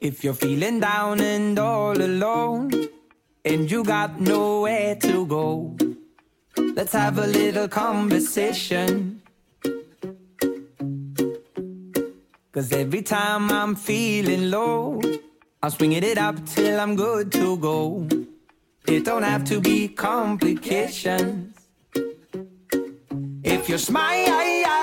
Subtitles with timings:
[0.00, 2.70] If you're feeling down and all alone,
[3.44, 5.76] and you got nowhere to go,
[6.74, 9.20] let's have a little conversation.
[12.52, 15.02] Cause every time I'm feeling low,
[15.62, 18.08] I'm swinging it up till I'm good to go.
[18.86, 21.54] It don't have to be complications.
[23.44, 24.79] If you smile,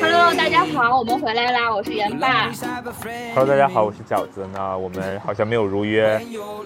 [0.00, 2.50] Hello，大家好，我们回来啦，我是元爸。
[3.36, 4.44] Hello，大家好，我是饺子。
[4.52, 6.20] 那我们好像没有如约，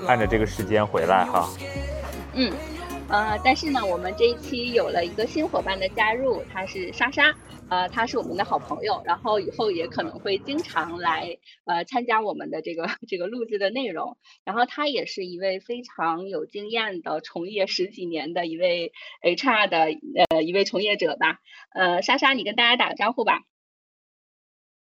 [0.07, 1.51] 按照这个时间回来哈。
[2.33, 2.51] 嗯，
[3.13, 7.35] 呃，但是呢，我们这一期有了一个新伙伴的加入，他是莎莎，
[7.69, 11.37] 呃，他是我们的好朋友，然后以后也可能会经常来
[11.67, 14.17] 呃参加我们的这个这个录制的内容。
[14.45, 19.79] 然后他也是一位非常有经验的，从业十几年的一位 HR 的
[20.31, 21.39] 呃一位从业者吧。
[21.75, 23.43] 呃，莎莎，你跟大家打个招呼吧。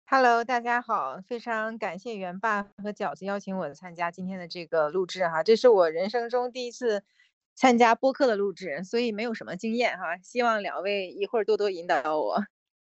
[0.10, 7.04] Hello，大家好，非常感谢元爸和饺子邀请我参加今天的这个录制哈，这是我人生中第一次
[7.58, 12.44] 参加播客的录制，所以没有什么经验哈，希望两位一会儿多多引导我。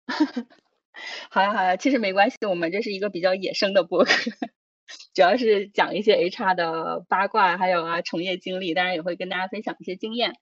[1.31, 4.11] 好呀好呀，其实没关系，我们这是一个比较野生的播客，
[5.13, 10.35] 主要是讲一些 HR 的八卦，还有啊从业经历，当然也会跟大家分享一些经验。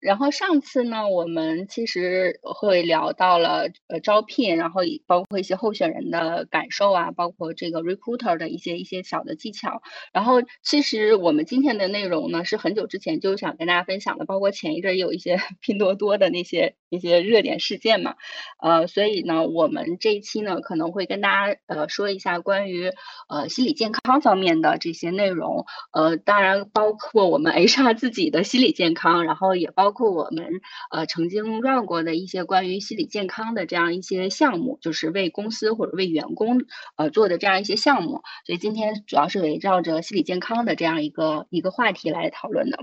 [0.00, 9.80] 然后上次呢，我们其实会聊到了呃招聘，然后包括一些候选人的感受啊，包括这个 recruiter 的一些一些小的技巧。
[10.12, 18.16] 然后其实我们今天的内容呢，是很久之前就想跟大家分享的，包括前一阵也有一些 拼多多的那些一些热点事件嘛，
[18.60, 22.90] 呃，所以呢，我们这一期呢可能会跟大家呃说一下关于
[23.28, 36.62] 呃心理健康方面的这些内容，呃，当然包括我们 HR 自己的心理健康，然后也包括我们呃曾经 run 过的一些关于心理健康的这样一些项目，就是为公司或者为员工
[36.96, 38.22] 呃做的这样一些项目。
[38.46, 42.78] 所以今天主要是围绕着心理健康的这样一个一个话题来讨论的。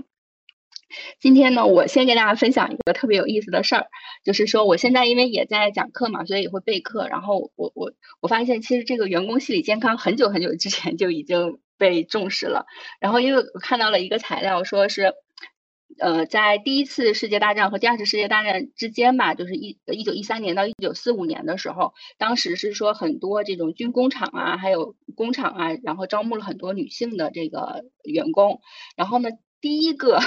[1.20, 3.86] 今天呢，我先给大家分享一个特别有意思的事儿，
[4.24, 7.08] 就是说我现在因为也在讲课嘛，所以也会备课。
[7.08, 12.66] 然后我我我发现，其实这个员工心理健康很久很久之前就已经被重视了。
[13.00, 15.14] 然后因为我看到了一个材料，说是。
[15.98, 28.60] 呃，在第一次世界大战和第二次世界大战之间吧，就是一一九一三年到一九四五年的时候，当时是说很多这种军工厂啊，还有工厂啊，然后招募了很多女性的这个员工。
[28.96, 29.30] 然后呢，
[29.60, 30.20] 第一个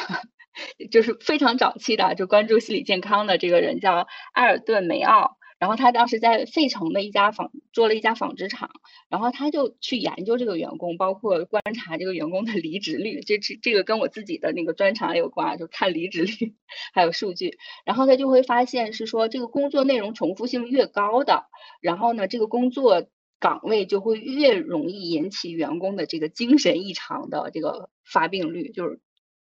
[0.91, 5.38] 就是非常早期的就关注心理健康的这个人叫埃尔顿梅奥。
[5.59, 8.69] 然后他当时在费城的一家纺做了一家纺织厂，
[9.08, 16.56] 然后他就去研究这个员工，包括观察这个员工的离职率，这这这个跟我自己的那个专长有关，就看离职率
[16.94, 17.58] 还有数据。
[17.86, 21.46] 然后他就会发现是说，这个工作内容重复性越高的，
[21.80, 23.08] 然后呢，这个工作
[23.40, 29.00] 岗位就会越容易引起员工的这个精神异常的这个发病率，就是。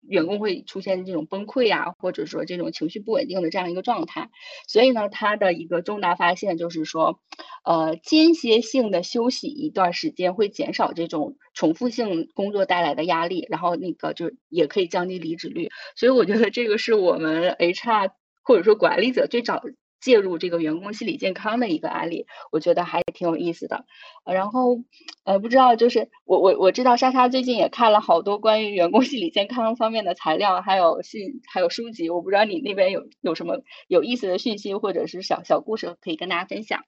[0.08, 4.30] 员工会出现这种崩溃呀、啊，或者说这种情绪不稳定的这样一个状态，
[4.68, 7.20] 所以呢，他的一个重大发现就是说，
[7.64, 15.70] 呃，间歇性的休息一段时间会减少这种重复性工作带来的压力，然后那个就也可以降低离职率。
[15.96, 18.12] 所以我觉得这个是我们 HR
[18.44, 19.62] 或者说管理者最早
[20.02, 23.86] 介入这个员工心理健康的一个案例，我觉得还挺有意思的。
[24.26, 24.80] 然后，
[25.24, 36.84] 呃，不知道就是我我我知道莎莎最近也看了好多关于员工心理健康方面的材料，还有信还有书籍，我不知道你那边有有什么有意思的讯息或者是小小故事可以跟大家分享。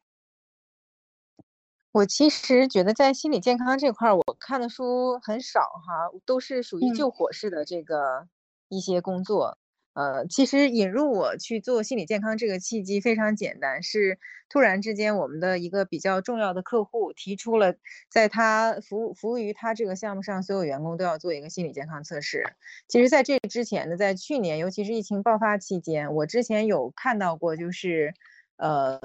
[1.91, 8.27] 我其实觉得在心理健康这块儿，我看的书很少哈，都是属于救火式的这个
[8.67, 9.59] 一些工作。
[9.93, 14.17] 呃，其实引入我去做心理健康这个契机非常简单，是
[14.49, 17.75] 突然之间我们的一个比较重要的客户提出了，
[18.09, 22.43] 在他服务服务于他这个项目上，所有员工都要做一个心理健康测试。
[22.87, 28.13] 其实，在这之前呢，在去年，尤其是疫情爆发期间，我之前有看到过，就是。
[28.55, 29.01] 呃，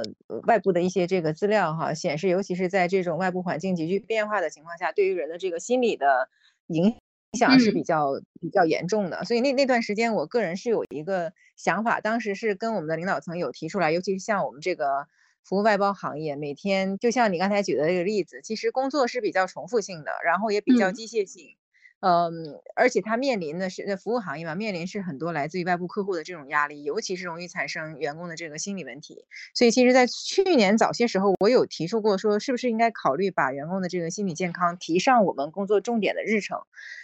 [0.47, 6.29] 外部的一些这个资料哈，显示，尤其是在这种外部环境急剧变化的情况下，对于人的这个心理的
[6.67, 6.95] 影
[7.37, 9.25] 响是比较、嗯、比较严重的。
[9.25, 15.07] 所以那那段时间，我个人是有一个想法，当时是跟我们的领导层有提出来，尤其是像我们这个
[15.45, 21.49] 服务外包行业，每天就像你刚才举的这个例子，其实工作是比较重复性的，然后也比较机械性。
[21.53, 21.58] 嗯
[22.01, 29.25] 嗯，而且它面临的是服务行业嘛，面临是很多来自于外部客户的这种压力，尤其是容易产生员工的这个心理问题。
[29.53, 36.61] 所以，其实，在去年早些时候，我有提出过说，是不是应该考虑把员工的这个心理健康提上我们工作重点的日程。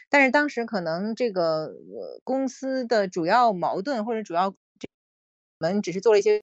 [0.08, 4.55] 但是当时可能这个、呃、公司的主要矛盾或者主要，我
[5.58, 6.43] 们只是做了一些。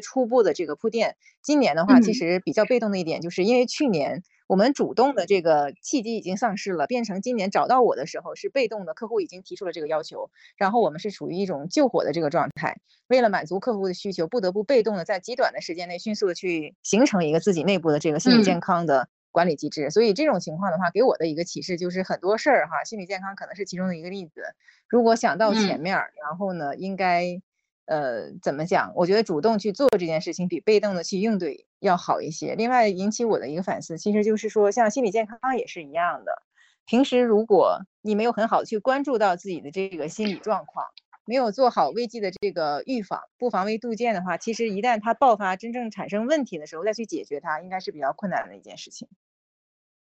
[0.00, 1.16] 初步的这个铺垫。
[1.42, 12.80] 今年的话，其实比较被动的一点，就是因为去年我们主动的这个契机已经丧失了，变成今年找到我的时候是被动的，客户已经提出了这个要求，然后我们是处于一种救火的这个状态。
[13.06, 19.08] 为了满足客户的需求，不得不被动的在极短的时间内迅速的去形成一个自己内部的这个心理健康的。
[19.30, 24.42] 管理机制，所以这种情况的话，给我的一个启示就是很多事儿哈，心理健康可能是其中的一个例子。
[24.88, 27.40] 如果想到前面，然后呢，应该
[27.88, 28.92] 呃怎么讲？
[28.94, 32.54] 我觉得主动去做这件事情，比被动的去应对要好一些。
[32.54, 36.42] 另外引起我的一个反思，其实就是说，像心理健康也是一样的。
[36.84, 40.86] 平时如果你没有很好去关注到自己的这个心理状况，
[41.24, 49.08] 没有做好危机的这个预防，不防微杜渐的话，其实一旦它爆发，真正产生问题的时候，再去解决它，应该是比较困难的一件事情。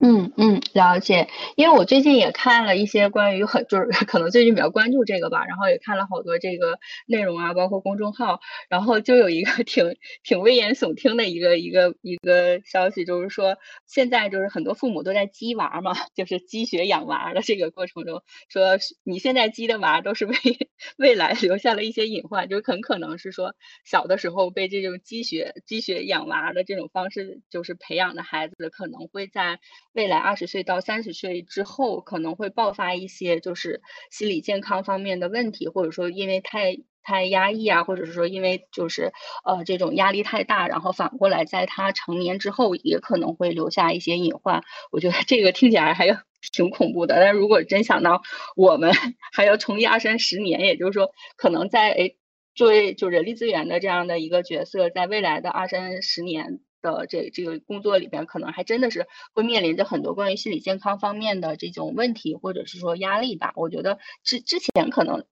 [0.04, 1.28] 嗯嗯，了解。
[1.56, 20.36] 因为我最近也看了一些关于很就是可能最近比较关注这个吧，然后也看了好多这个内容啊，包括公众号，然后就有一个 挺挺危言耸听的一个一个一个消息，就是说现在就是很多父母都在鸡娃嘛， 就是积血养娃的这个过程中，说你现在积的娃都是为
[20.98, 23.54] 未来留下了一些隐患，就很可能是说
[23.86, 29.60] 小的时候被这种积血积血养娃的这种方式就是培养的孩子，可能会在。
[29.94, 39.12] 未来二十岁到三十岁之后，可能会爆发一些就是心理健康方面的问题，或者说因为太太压抑啊，或者是说因为就是
[39.44, 44.64] 呃这种压力太大，然后反过来在他成年之后也可能会留下一些隐患。
[44.92, 46.16] 我觉得这个听起来还有
[46.54, 48.22] 挺恐怖的，但如果真想到
[48.56, 48.92] 我们
[49.34, 52.18] 还要从业二三十年，也就是说可能在诶
[52.56, 56.62] 作为就人力资源的这样的一个角色，在未来的二三十年。
[56.82, 63.54] 的这这个工作里边，可能还真的是会面临着很多关于心理健康方面的这种问题，或者是说压力吧。
[63.56, 65.26] 我觉得之之前可能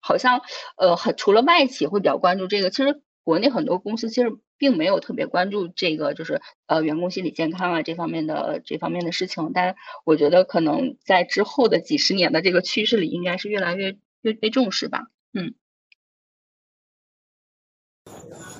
[0.00, 0.40] 好像
[0.76, 9.50] 呃，很除了外企会比较关注这个，其实国内很多公司其实并没有特别关注这个，就是呃员工心理健康啊这方面的这方面的事情。
[9.54, 15.04] 但我觉得可能在之后的几十年的这个趋势里，应该是越来越越被重视吧。
[15.34, 15.54] 嗯。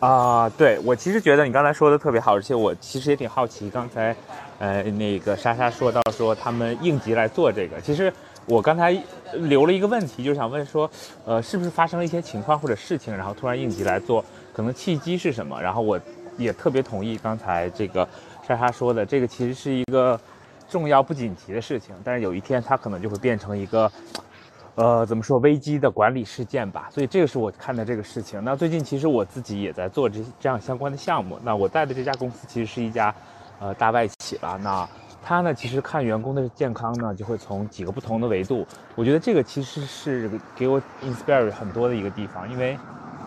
[0.01, 4.15] 啊，对我其实觉得你刚才说的特别好，而且我其实也挺好奇，刚才，
[4.59, 8.13] 呃，那个莎莎说到说他们应急来做这个，其实
[8.45, 8.97] 我刚才
[9.33, 10.91] 留了一个问题，就是想问说，
[11.25, 15.61] 呃，是不是发生了一些情况或者事情，然后突然应急来做，可能契机是什么？
[15.61, 15.99] 然后我
[16.37, 18.07] 也特别同意刚才这个
[18.47, 20.21] 莎莎说的，这个其实是一个
[20.69, 23.91] 重要不紧急的事情，但是有一天它可能就会变成一个。
[24.77, 26.89] 呃，怎么说危机的管理事件吧？
[26.91, 28.43] 所以这个是我看的这个事情。
[28.45, 31.39] 那最近其实我自己也在做这这样相关的项目。
[31.43, 33.15] 那我带的这家公司其实是一家，
[33.59, 34.59] 呃，大外企了。
[34.63, 34.87] 那
[35.25, 38.67] 他呢，其实看员工的健康呢，就会从几个不同的维度。
[38.95, 42.79] 我觉得这个其实是给我 inspire 很多的一个地方，因为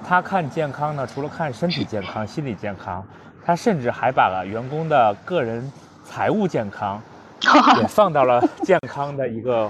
[0.08, 3.04] 他看健康呢，除了看身体健康、心理健康，
[3.44, 5.72] 他甚至还把员工的个人
[6.06, 7.02] 财务健康
[7.82, 9.68] 也放到了健康的一个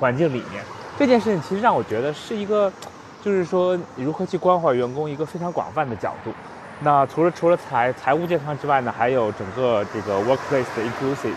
[0.00, 0.64] 环境里面。
[1.02, 2.72] 这件事情其实让我觉得是一个，
[3.24, 6.32] 就是说如何去关怀员工一个非常广泛的角度。
[6.78, 11.34] 那除了除了财财务健康之外呢，还有整个这个 workplace 的 inclusive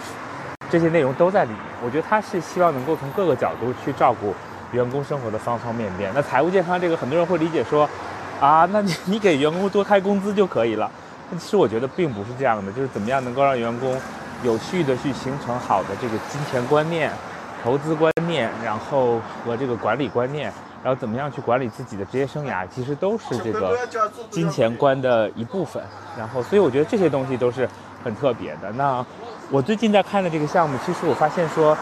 [0.70, 1.60] 这些内容都在里面。
[1.84, 4.36] 我觉得他是希望能够从各个角度去照顾
[4.72, 6.12] 员工生活的方方面面。
[6.14, 7.90] 那财务健康这个，很多人会理解说，
[8.40, 10.88] 啊，那你你给员工多开工资就可以了。
[11.32, 14.00] 但其实我觉得并不是这样的，就是怎么样能够让员工
[14.44, 17.12] 有序的去形成好的这个金钱观念。
[17.64, 20.52] 投资观念，然后和这个管理观念，
[20.84, 23.78] 然后怎么样去管理自己的职业生涯，其实都是这个
[24.30, 25.82] 金钱观的一部分。
[26.18, 27.68] 然后，所以我觉得这些东西都是
[28.04, 28.72] 很特别的。
[28.74, 29.06] 那
[29.50, 31.78] 我最近在看的这个项目，其实我发现说，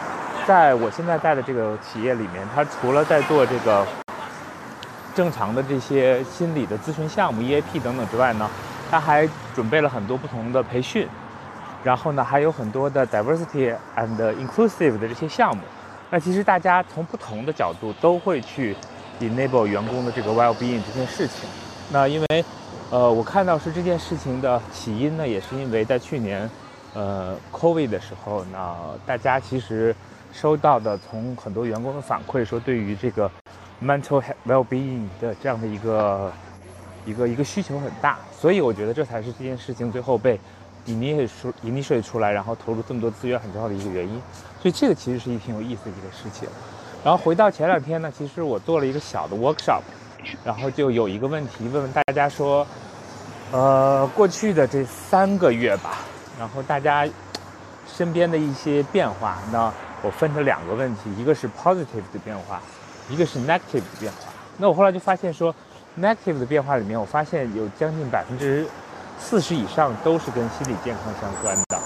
[0.46, 3.86] 在我现在带的这个企业里面，它除了在做这个
[5.14, 8.50] 正常的这些心理的咨询项目、EAP 等等之外呢，
[8.90, 11.08] 它还准备了很多不同的培训。
[11.84, 15.62] 然后呢，还有很多的 diversity and inclusive 的这些项目。
[16.14, 18.76] 那其实大家从不同的角度都会去
[19.18, 21.50] enable 员工的这个 well-being 这件事情。
[21.90, 22.44] 那因为，
[22.88, 26.48] 呃，我看到是这件事情的起因呢，也是因为在去年，
[26.94, 29.92] 呃，COVID 的时候，呢，大家其实
[30.32, 33.28] 收到的从很多员工的反馈说，对于这个
[33.82, 36.32] mental well-being 的这样的一个
[37.04, 38.20] 一个一个需求很大。
[38.40, 40.38] 所以我觉得这才是这件事情最后被。
[40.86, 44.20] 以你也出，以你水出来，然后投入这么多资源很重要的一个原因，
[44.64, 46.48] 所以这个其实是一挺有意思的一个事情。
[47.04, 49.82] 然后回到前两天呢，其实我做了一个小的 workshop，
[50.42, 52.66] 然后就有一个问题问问大家说，
[53.52, 55.98] 呃，过去的这三个月吧，
[56.38, 57.06] 然后大家
[57.86, 62.58] 身边的一些变化，那我分成两个问题，一个是 positive 的变化，
[63.10, 64.32] 一个是 negative 的变化。
[64.56, 65.54] 那我后来就发现说
[66.00, 68.66] ，negative 的变化里面，我发现有将近百分之
[69.20, 71.78] 四十以上都是跟心理健康相关的，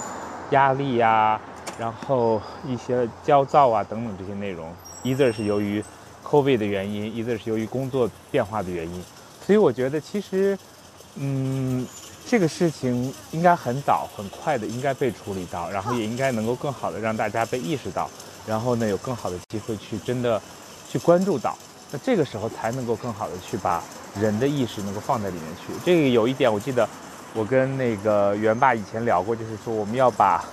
[0.50, 1.40] 压力呀，
[1.78, 4.72] 然后一些焦躁啊等等这些内容
[5.04, 5.82] ，either 是由于
[6.24, 9.02] COVID 的原因，either 是由于工作变化的原因，
[9.46, 10.58] 所以我觉得其实，
[11.14, 11.86] 嗯，
[12.26, 18.10] 这个事情应该很早很快的应该被处理到，然后也应该能够更好的让大家被意识到，
[18.46, 20.40] 然后呢有更好的机会去真的
[20.90, 21.56] 去关注到。
[21.90, 23.82] 那这个时候才能够更好的去把
[24.20, 25.72] 人的意识能够放在里面去。
[25.86, 26.86] 这个有一点，我记得
[27.32, 30.44] 我跟那个袁爸以前聊过，就是说我们要把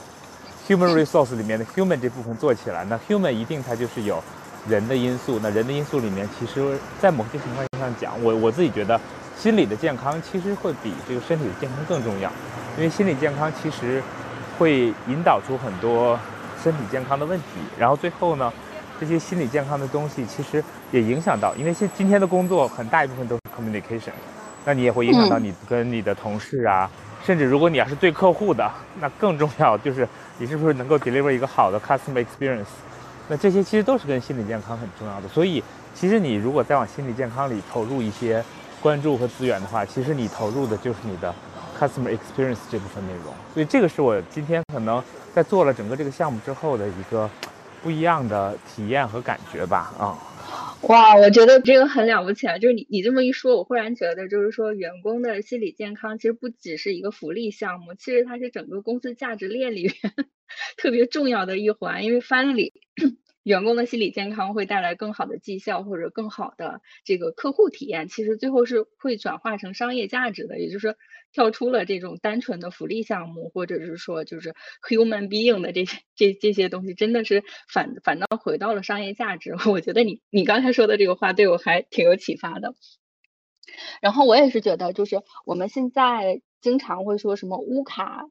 [0.68, 2.84] human resource 里面的 human 这部分做起来。
[2.86, 4.24] 那 human 一定它就是有
[4.68, 5.40] 人的因素。
[5.42, 9.00] 那人的因素里面，其实在某些情况上讲，我我自己觉得
[9.38, 12.32] 心理的健康其实会比这个身体的健康更重要，
[12.78, 14.02] 因为心理健康其实
[14.58, 16.20] 会引导出很多
[16.64, 17.46] 身体健康的问题。
[17.78, 18.52] 然后最后呢？
[18.98, 24.14] 这些心理健康的东西其实也影响到，因为现今天的工作很大一部分都是 communication，
[24.64, 26.90] 那你也会影响到你跟你的同事啊，
[27.26, 32.66] 甚至如果你要是对客户的，那更重要就是你是不是能够 deliver 一个好的 customer experience，
[33.28, 35.28] 那这些其实都是跟心理健康很重要的。
[35.28, 35.64] 所以
[35.96, 38.44] 其实你如果再往心理健康里投入一些
[38.82, 41.34] 关注和资源的话，其实你投入的就是你的
[41.80, 43.34] customer experience 这部分内容。
[43.54, 45.04] 所以这个是我今天可能
[45.34, 47.30] 在做了整个这个项目之后的一个。
[47.84, 50.18] 不一样的体验和感觉吧，啊，
[50.88, 52.58] 哇，我觉得这个很了不起啊！
[52.60, 59.94] 就是你你这么一说，我忽然觉得，就是说员工的心理健康其实不只是一个福利项目，其实它是整个公司价值链里面
[60.78, 62.74] 特别重要的一环，因为翻理。
[63.44, 70.96] 员工的心理健康会带来更好的绩效或者更好的这个客户体验，其实最后是会转化成商业价值的，也就是说
[71.36, 74.56] 跳出了这种单纯的福利项目，或者是说就是
[74.88, 79.54] human being 的这些这这些东西，真的是反反倒回到了商业价值。
[79.70, 82.74] 我觉得你你刚才说的这个话对我还挺有启发的。
[84.02, 88.24] 然后我也是觉得，就是我们现在经常会说什么乌卡。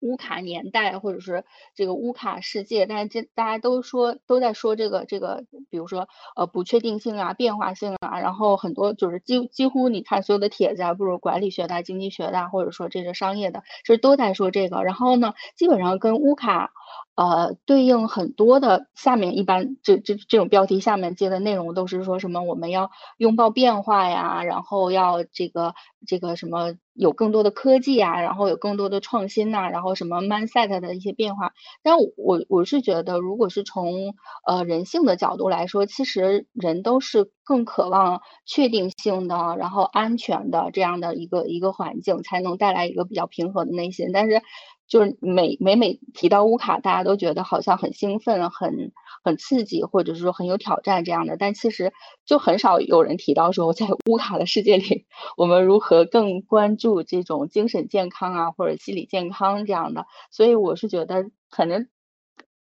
[0.00, 14.82] 乌卡年代，或者是这个乌卡世界，但是这大家都说都在说这个这个，比如说呃不确定性啊、变化性啊，然后很多就是几几乎你看所有的帖子啊，不如管理学的、经济学的，或者说这个商业的，其实都在说这个。
[14.82, 16.72] 然后呢，基本上跟乌卡。
[17.14, 25.74] 呃，对应很多的下面一般这这这种标题下面接的内容都是说什么我们要拥抱变化呀，然后要这个
[26.06, 31.52] 这个什么有更多的科技啊，然后有更多的创新呐，然后什么 mindset 的一些变化。
[31.82, 34.14] 但我我是觉得，如果是从
[34.46, 44.10] 呃人性的角度来说，其实人都是更渴望确定性的，然后安全的这样的一个一个环境，才能带来一个比较平和的内心。
[44.12, 44.42] 但是。
[44.90, 48.90] 就是每每每提到乌卡，大家都觉得好像很兴奋、很
[49.22, 51.36] 很刺激，或者是说很有挑战这样的。
[51.38, 51.92] 但其实
[52.26, 55.06] 就很少有人提到说，在乌卡的世界里，
[55.36, 60.06] 我们如何更关注这种精神健康啊，或者心理健康这样的。
[60.32, 61.88] 所以我是觉得，可能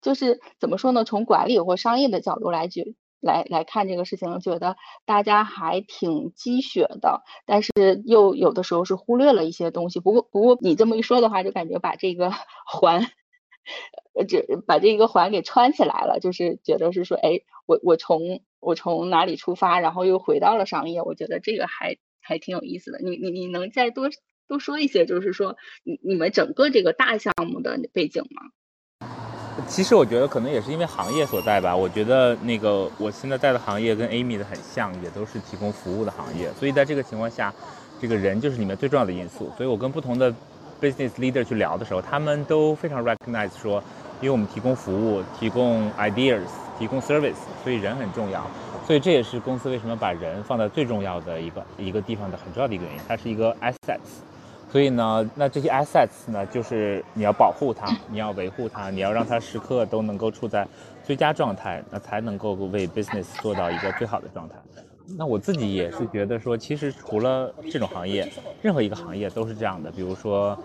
[0.03, 1.05] 就是怎么说呢？
[1.05, 2.97] 从管理或商业的角度来举。
[3.21, 7.71] 来来看这个事情，觉得大家还挺积雪的，但是
[8.05, 10.01] 又有的时候是忽略了一些东西。
[10.01, 12.33] 不过不过你这么一说的话，就感觉把这个
[12.67, 13.11] 环，
[14.15, 23.01] 呃这把这个环给穿起来了，就是觉得是说，哎，我我从我从哪里出发，然后又回到了商业，我觉得这个还还挺有意思的。
[23.01, 24.09] 你你你能再多
[24.49, 28.43] 多说一些，就是说你你们整个这个大项目的背景吗？
[29.71, 31.75] 其实我觉得可能也是因为行业所在吧。
[31.75, 36.53] 我觉得那个我现在在的行业跟 Amy 的很像，也都是提供服务的行业。
[36.59, 37.55] 所以在这个情况下，
[38.01, 39.49] 这个人就是里面最重要的因素。
[39.57, 40.35] 所以我跟不同的
[40.83, 43.81] business leader 去聊的时候，他们都非常 recognize 说，
[44.21, 46.41] 因为我们提供服务、提供 ideas、
[46.77, 48.45] 提供 service，所以人很重要。
[48.85, 53.01] 所以这也是公司为什么把人放在最重要的一个一个地方的很重要的一个原因。
[53.07, 54.27] 它是一个 assets。
[54.71, 60.65] 所以呢，那这些 assets 呢，就是你要保护它，你要维护它，你要让它时刻都能够处在
[61.03, 64.55] 最佳状态，那才能够为 business 做到一个最好的状态。
[65.19, 68.31] 那我自己也是觉得说，其实除了这种行业，
[68.63, 69.91] 任何一个行业都是这样的。
[69.91, 70.57] 比如说，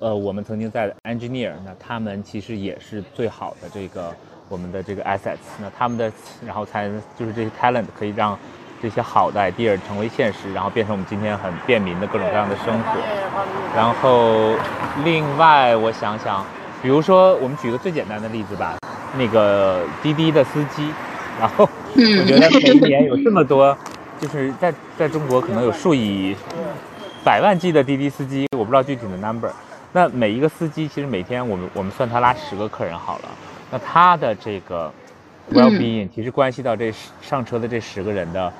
[0.00, 4.12] 呃，我们曾经在 engineer，那他们其实也是最好的这个
[4.48, 6.12] 我们的这个 assets，那他们的
[6.44, 8.36] 然后才就是这些 talent 可以让。
[8.86, 13.00] 这些好的 idea 成为现实，然后变成我们今天很便民的各种各样的生活。
[13.74, 14.54] 然后，
[15.04, 16.44] 另外我想想，
[16.80, 18.76] 比如说我们举个最简单的例子吧，
[19.18, 20.92] 那个滴滴的司机，
[21.40, 23.76] 然后我觉得每一年有这么多，
[24.20, 26.36] 就是在在中国可能有数以
[27.24, 29.50] 百万计的滴滴司机，我不知道具体的 number。
[29.92, 33.28] 那每一个司机其实每天我们我们算他拉十个客人好了，
[33.72, 34.92] 那他的这个
[35.52, 38.52] well being 其实关系到这上车的这十个人的。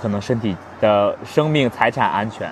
[0.00, 2.50] 可能身体的生命财产安全。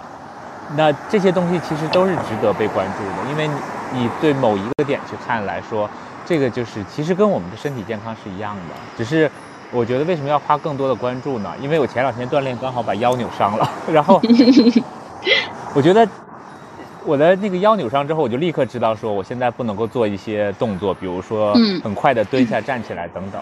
[0.77, 3.55] 那这些东西其实都是值得被关注的，因为你
[4.01, 5.89] 你对某一个点去看来说，
[6.27, 9.31] 这个就是其实跟我们的身体健康是一样的，只是
[9.73, 11.51] 我觉得为什么要花更多的关注呢？
[11.61, 14.21] 因为我前两天锻炼刚好把腰扭伤了，然后
[15.73, 16.07] 我觉得
[17.07, 23.41] 我的那个腰扭伤之后，我就立刻知道说我现在不能够做一些动作，比如说很快的蹲下、站起来等等。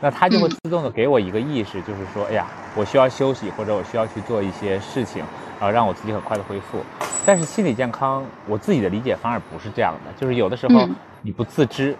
[0.00, 5.24] 那它就会自动的给我一个意识，就是说，哎呀，我需要休息，或者我需要去做一些事情，
[5.58, 6.78] 然后让我自己很快的恢复。
[7.24, 10.88] 但是心理健康，我自己的理解反而不是这样的，就是有的时候
[11.22, 11.96] 你不自知，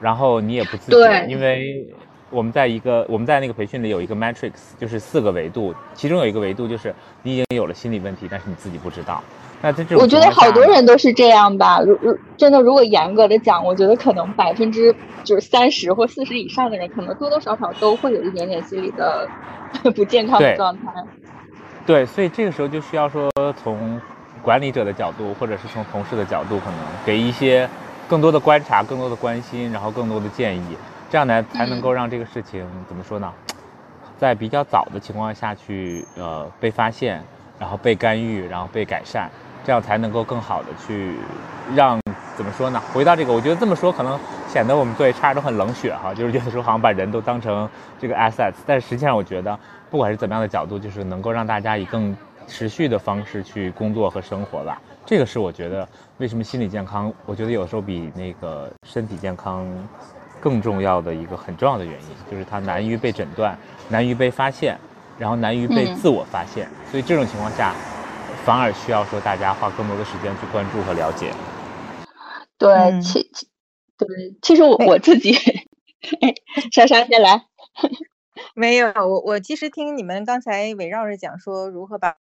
[0.00, 1.86] 然后你也不自觉，因为
[2.30, 9.22] 我们在一个我们在那个培训里有一个 matrix，就是四个维度，其中有一个维度就是你已经有了心理问题，但是你自己不知道。
[9.98, 11.80] 我觉得好多人都是这样吧。
[11.80, 14.94] 如如真的，如果严格的讲，我觉得可能百分之
[15.24, 19.28] 就是三十或四十以上的人，可能多多少少都会有一点点心理的
[19.94, 20.82] 不健康的状态。
[21.86, 23.30] 对，所以这个时候就需要说，
[23.62, 24.00] 从
[24.42, 27.68] 管理者的角度，或者是从同事的角度，可能给一些
[28.08, 30.76] 更多的观察、更多的关心，然后更多的建议，
[31.10, 33.32] 这样呢才能够让这个事情怎么说呢，
[34.18, 37.22] 在比较早的情况下去呃被发现，
[37.58, 39.30] 然后被干预，然后被改善。
[39.64, 41.14] 这样才能够更好的去
[41.74, 41.98] 让
[42.36, 42.80] 怎么说呢？
[42.92, 44.18] 回到这个，我觉得这么说可能
[44.48, 47.68] 显得我们做 HR 都很冷血哈，就是觉得说好像把人都当成
[47.98, 48.54] 这个 assets。
[48.66, 49.58] 但实际上，我觉得
[49.90, 52.14] 不管是怎么样的角度，就是能够让大家以更
[52.46, 54.82] 持续的方式去工作和生活吧。
[55.06, 59.66] 这个是我觉得为什么心理健康，我觉得有时候比那个身体健康
[60.40, 63.56] 更重要的一个很重要的原因，就是它难于被诊断，
[63.88, 64.76] 难于被发现，
[65.18, 66.68] 然后难于被自我发现。
[66.90, 67.72] 所以这种情况下。
[68.44, 71.32] 反而需要说大家花更多的时间去关注和了解。
[72.58, 73.22] 对，其
[73.98, 74.06] 对，
[74.42, 75.32] 其实我我自己，
[76.72, 77.46] 莎莎先来。
[78.54, 82.16] 没有，我我其实听你们刚才围绕着讲说如何把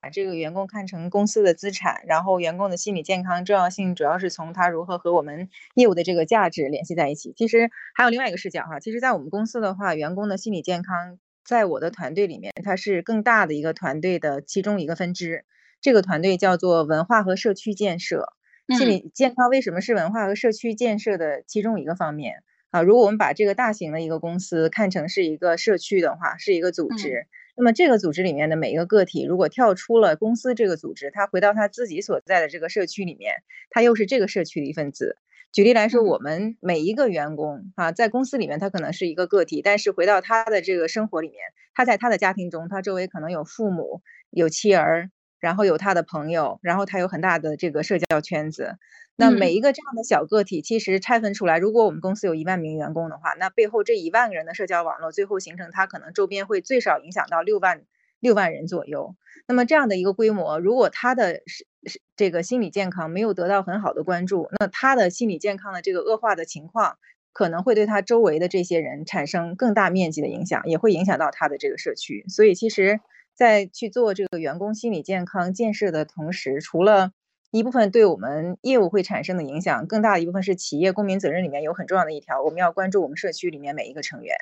[0.00, 7.32] 把这个员工看成公司的资产，然后员工的心理健康重要性主要是从他如何和我们业务的这个价值联系在一起。
[7.36, 15.44] 其实还有另外一个视角哈，其实，在我们公司的话，员工的心理健康在我的团队里面，它是更大的一个团队的其中一个分支。
[15.80, 18.32] 这个团队叫做文化和社区建设，
[18.70, 22.82] 心理健康为什么是文化和社区建设的其中一个方面啊？
[22.82, 33.34] 如果我们把这个大型的一个公司看成是一个社区的话，是一个组织，那么这个组织里面的每一个个体，如果跳出了公司这个组织，他回到他自己所在的这个社区里面，
[33.70, 35.16] 他又是这个社区的一份子。
[35.52, 41.38] 举例来说，我们每一个员工啊，在公司里面他可能是一个个体，但是回到他的这个生活里面，
[41.74, 45.10] 他在他的家庭中，他周围可能有父母、有妻儿。
[45.38, 48.78] 然后有他的朋友，然后他有很大的这个社交圈子。
[49.16, 57.82] 那每一个这样的小个体，其实拆分出来，如果我们公司有一万名员工的话，那背后这一万个人的社交网络，最后形成他可能周边会最少影响到六万
[58.18, 59.14] 六万人左右。
[59.46, 61.66] 那么这样的一个规模，如果他的是是
[62.16, 66.98] 这个心理健康没有得到很好的关注，那他的心理健康的这个恶化的情况，
[67.32, 72.24] 可能会对他周围的这些人产生更大面积的影响，也会影响到他的这个社区。
[72.28, 73.00] 所以其实。
[73.38, 77.10] 在去做这个员工心理健康建设的同时，除了
[77.50, 84.34] 一部分对我们业务会产生的影响，更大的一部分是企业公民责任里面有很重要的一条，我们要关注我们社区里面每一个成员，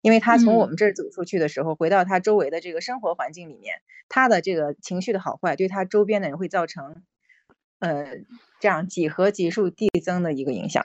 [0.00, 3.76] 因为他从我们这儿走出去的时候，回到他周围的这个生活环境里面，
[4.08, 7.02] 他的这个情绪的好坏，对他周边的人会造成，
[7.78, 8.06] 呃，
[8.60, 10.84] 这样几何级数递增的一个影响。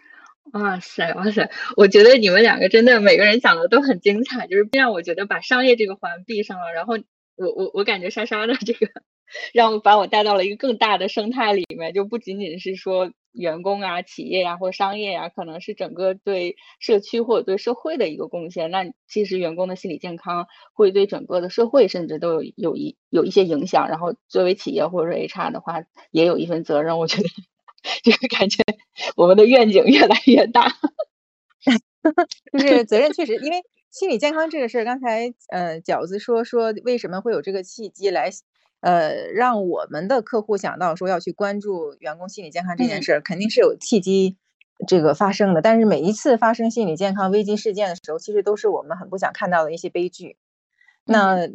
[0.53, 6.97] 哇塞，哇塞，我觉得你们两个真的每个人讲的都很精彩，就是让我觉得把商业这个环闭上了，然后。
[7.37, 8.87] 我我我感觉莎莎的这个，
[9.53, 18.71] 让把我带到了一个更大的生态里面，就不仅仅是说员工啊、企业呀或商业呀，可能是整个对社区或者对社会的一个贡献。
[18.71, 23.87] 那其实员工的心理健康会对整个的社会甚至都有有一有一些影响。
[23.89, 26.97] 然后作为企业或者说 HR 的话，也有一份责任。
[26.99, 27.29] 我觉得
[28.03, 28.63] 这个 感觉
[29.15, 30.67] 我们的愿景越来越大，
[32.53, 33.61] 就是责任确实因为。
[33.93, 38.29] 心理健康这个事儿，刚才呃饺子说说为什么会有这个契机来，
[38.81, 44.37] 呃让我们的客户想到说要去关注员工心理健康这件事儿，肯定是有契机
[44.87, 45.61] 这个发生的。
[45.61, 50.37] 但是每一次发生心理健康危机事件的时候，其实都是我们很不想看到的一些悲剧。
[51.05, 51.47] 那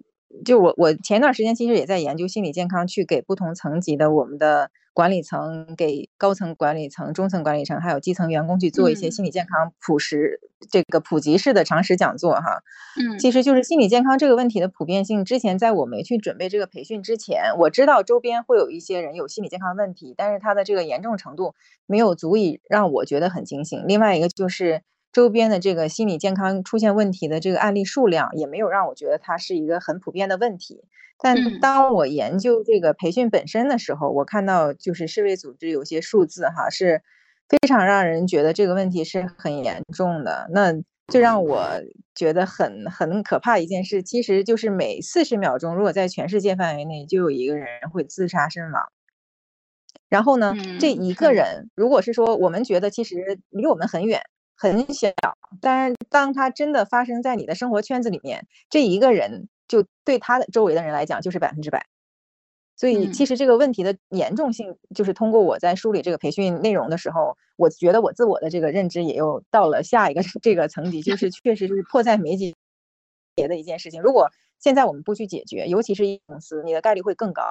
[0.44, 4.70] 就我我前段时间其实也在研究心理健康，去给不同层级的我们的。
[4.96, 12.62] 管理层给高层管理层、中层管理层还有基层员工去做一些心理健康普实这个普及式的常识讲座哈，
[12.98, 15.22] 嗯，其实就是心理健康这个问题的普遍性。
[15.22, 23.84] 之前在我没去准备这个培训之前，我知道周边会有一些人有心理健康问题，但是他的这个严重程度没有足以让我觉得很警醒。
[23.86, 24.80] 另外一个就是。
[25.16, 30.84] 周边的这个心理健康出现问题的这个案例数量，也没有让我觉得它是一个很普遍的问题。
[31.16, 37.00] 但当我研究这个培训本身的时候，我看到就是世卫组织有些数字哈，是
[37.48, 40.50] 非常让人觉得这个问题是很严重的。
[40.52, 40.74] 那
[41.08, 41.66] 最让我
[42.14, 48.82] 觉得很很可怕一件事，其实就是每四十秒钟，如果在全世界范围内就有一个人会自杀身亡。
[50.10, 54.20] 然后呢，这一个人如果是说我们觉得其实离我们很远
[54.56, 55.12] 很小，
[55.60, 59.48] 但是当他真的发生在你的生活圈子里面，这一个人。
[59.68, 61.84] 就对他的周围的人来讲，就是百分之百。
[62.76, 72.54] 所以其实这个问题的严重性，就是通过我在梳理这个培训内容的时候，我觉得我自我的这个认知也又到了下一个 这个层级，就是确实是迫在眉睫
[73.34, 74.00] 的一件事情。
[74.00, 77.42] 如果现在我们不去解决，尤其是一公司，你的概率会更高。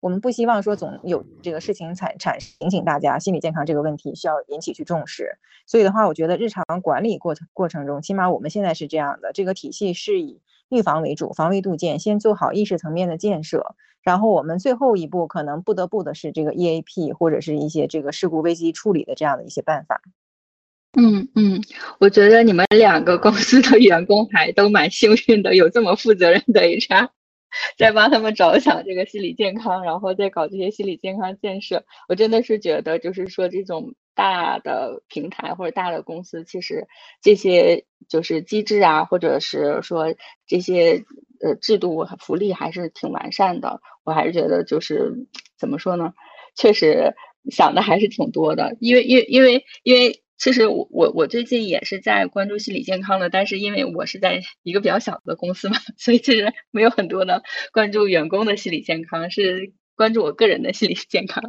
[0.00, 5.38] 我们不希望说总有这个事情产产提醒大家心理健康这个问题需要引起去重视。
[5.66, 20.00] 所以的话，我觉得日常管理过程过程中，起码我们现在是这样的，这个体系是以预防为主，防微杜渐，先做好意识层面的建设，然后我们最后一步可能不得不的是这个 EAP 或者是一些这个事故危机处理的这样的一些办法。
[20.96, 21.60] 嗯嗯，
[21.98, 27.08] 我觉得你们两个公司的员工还都蛮幸运的，有这么负责任的 HR。
[27.76, 36.86] 在帮他们着想这个心理健康，然后再搞这些心理健康建设，我真的是觉得，就是说这种大的平台或者大的公司，其实
[37.22, 40.14] 这些就是机制啊，或者是说
[40.46, 41.04] 这些
[41.40, 43.80] 呃制度福利还是挺完善的。
[44.04, 45.26] 我还是觉得就是
[45.58, 46.14] 怎么说呢，
[46.54, 47.14] 确实
[47.50, 50.22] 想的还是挺多的，因为因为因为因为。
[50.38, 61.42] 其实我我我最近也是在关注心理健康的，但是因为我是在一个比较小的公司嘛， 所以其实没有很多的关注员工的心理健康，是关注我个人的心理健康。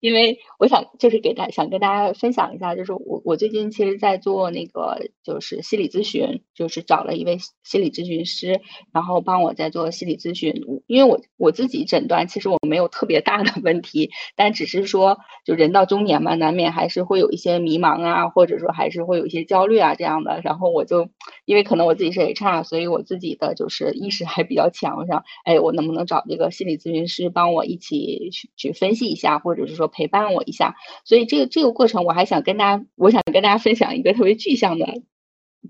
[0.00, 8.60] 因为我想就是给大想跟大家分享一下，就是我我最近其实，在做那个就是心理咨询，就是找了一位心理咨询师，
[8.92, 10.54] 然后帮我在做心理咨询。
[10.92, 20.40] 因为我我自己诊断，其实我没有特别大的问题，但只是说，就人到中年嘛，难免还是会有一些迷茫啊，或者说还是会有一些焦虑啊这样的。
[20.44, 21.08] 然后我就
[21.44, 29.88] 因为可能我自己是 HR，所以我自己的就是意识还比较强，上哎，我能不能找这个心理咨询师帮我一起去去分析一下，或者是说。
[29.92, 30.74] 陪伴我一下，
[31.04, 34.86] 所以这个这个过程，我还想跟大家，我想跟大家分享一个特别具象的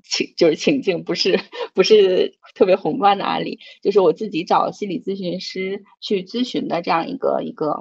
[0.02, 1.40] 情，就是情境，不是
[1.74, 7.76] 不是特别宏观的案例，就是我自己找心理咨询师去咨询的这样一个一个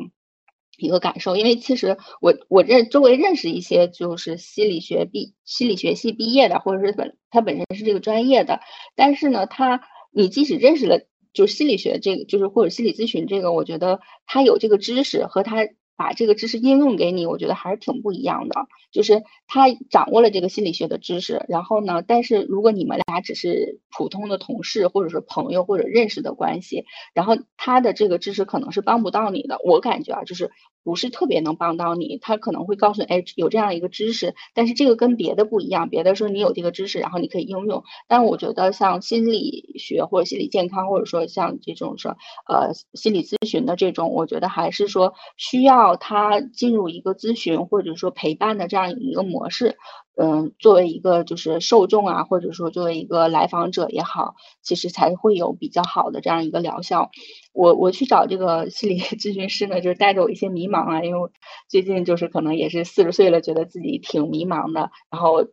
[0.78, 1.36] 一个感受。
[1.36, 8.60] 因为其实我我认周围认识一些就是心理学毕心理学系毕业的，或者是本他本身是这个专业的，
[8.96, 15.68] 但是呢，他你即使认识了就心理学这个，就是或者心理咨询这个，我觉得他有这个知识和他。
[15.96, 18.68] 把这个知识应用给你，我觉得还是挺不一样的。
[18.92, 29.60] 就是他掌握了这个心理学的知识，然后呢，但是如果你们俩只是普通的同事，或者是朋友，或者认识的关系，然后他的这个知识可能是帮不到你的。
[29.64, 30.52] 我感觉啊，就是。
[30.84, 35.90] 不是特别能帮到你，他可能会告诉你，哎，有这样一个知识，但是这个跟别的不一样。
[35.90, 37.84] 别的说你有这个知识，然后你可以应用。
[38.08, 42.18] 但我觉得像心理学或者心理健康，或者说像这种说
[42.48, 49.78] 呃心理咨询的这种，我觉得还是说需要他进入一个咨询或者说陪伴的这样一个模式。
[50.24, 57.10] 嗯，作为一个就是受众啊，或者说作为一个来访者也好，其实才会有比较好的这样一个疗效。
[57.54, 61.32] 我我去找这个心理 咨询师呢，就是带着我一些迷茫啊，因为
[61.68, 65.48] 最近就是可能也是四十岁了，觉得自己挺迷茫的，然后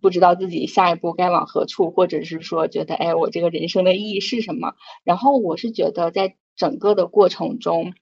[0.00, 4.74] 不知道自己下一步该往何处，或者是说觉得哎，我这个人生的意义是什么？
[5.04, 7.94] 然后我是觉得在整个的过程中。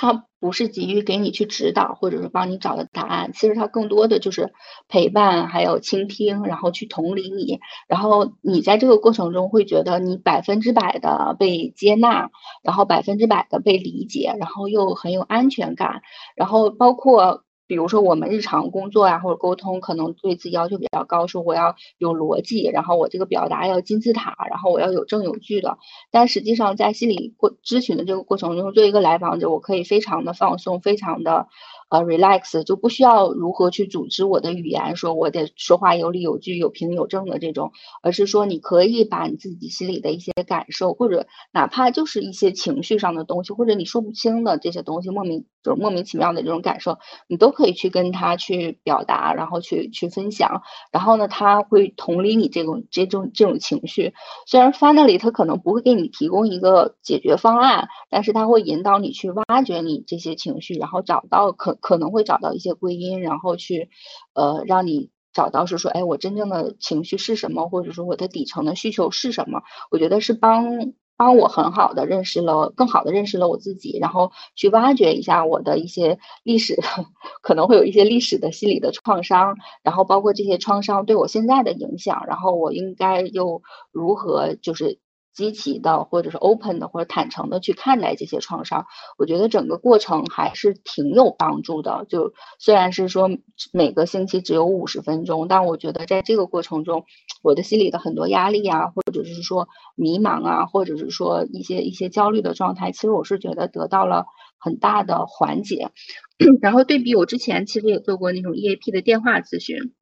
[0.00, 4.50] 他不是急于给你去指导，或者是帮你找的答案，其实他更多的就是
[4.88, 12.30] 陪伴，还有倾听，然后去同理你，然后你在这个过程中会觉得你百分之百的被接纳，
[12.62, 16.00] 然后百分之百的被理解，然后又很有安全感，
[16.34, 17.44] 然后包括。
[17.70, 25.78] 比如说我们日常工作呀，或者沟通，可能对自己要求比较高，说我要有逻辑，然后我这个表达要金字塔，然后我要有证有据的。
[26.10, 31.46] 但实际上在心理过咨询的这个过程中，作为一个来访者，我可以非常的放松，非常的。
[31.90, 54.14] 呃，relax 就不需要如何去组织我的语言，说我得说话有理有据、有凭有证的这种，而是说你可以把你自己心里的一些感受，或者哪怕就是一些情绪上的东西，或者你说不清的这些东西，莫名就是莫名其妙的这种感受，你都可以去跟他去表达，然后去去分享，然后呢，他会同理你这种这种这种情绪。
[54.46, 61.70] 虽然 finally 他可能不会给你提供一个解决方案，但是他会引导你去挖掘你这些情绪，然后找到可。
[61.80, 63.88] 可能会找到一些归因，然后去，
[64.34, 69.62] 呃，让你找到是说，哎，我真正的情绪是什么，或者说我的底层的需求是什么？
[69.90, 76.78] 我觉得是帮帮我很好的认识了，更好的认识了我自己，然后去挖掘一下我的一些历史，
[77.42, 79.54] 可能会有一些历史的心理的创伤，
[79.84, 83.60] 然后包括这些创伤对我现在的影响，然后我应该又
[83.92, 84.98] 如何就是。
[85.32, 92.04] 积极的，或者是 open 的，或者坦诚的去看待这些创伤，我觉得整个过程还是挺有帮助的。
[92.08, 93.30] 就虽然是说
[93.72, 97.04] 每个星期只有五十分钟，但我觉得在这个过程中，
[97.42, 104.26] 我的心里的很多压力啊，或者是说迷茫啊，或者是说一些一些焦虑的状态，其实我是觉得得到了
[104.58, 105.90] 很大的缓解。
[106.60, 109.92] 然后对比我之前其实也做过那种 EAP 的电话咨询。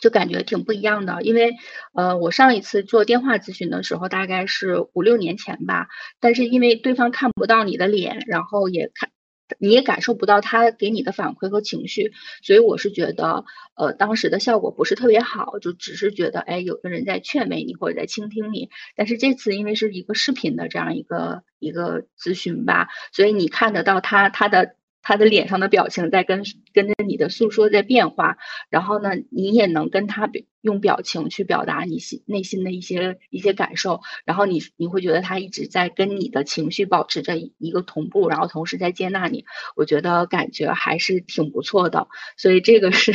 [0.00, 1.54] 就感觉挺不一样的，因为，
[1.92, 5.88] 呃，我上一次做电话咨询的时候大概是五六年前吧，
[6.20, 9.10] 但是因为对方看不到你的脸，然后也看，
[9.58, 13.44] 你也感受不到他给你的反馈和情绪，所以我是觉得，
[13.76, 18.70] 呃，当时的效果不是特别好，就只是觉得，哎，有个人在劝慰你或者在倾听你。
[18.96, 24.74] 但是这次因为是一个视频的这样一个一个咨询吧，所以你看得到他他的。
[25.04, 28.38] 他的脸上的表情在跟跟着你的诉说在变化，
[28.70, 30.28] 然后呢，你也能跟他
[30.62, 39.44] 用表情去表达你心内心的一些一些感受，然后你你会觉得他一直在跟你的情绪保持着一个同步，然后同时在接纳你，
[39.76, 42.08] 我觉得感觉还是挺不错的。
[42.38, 43.12] 所以这个是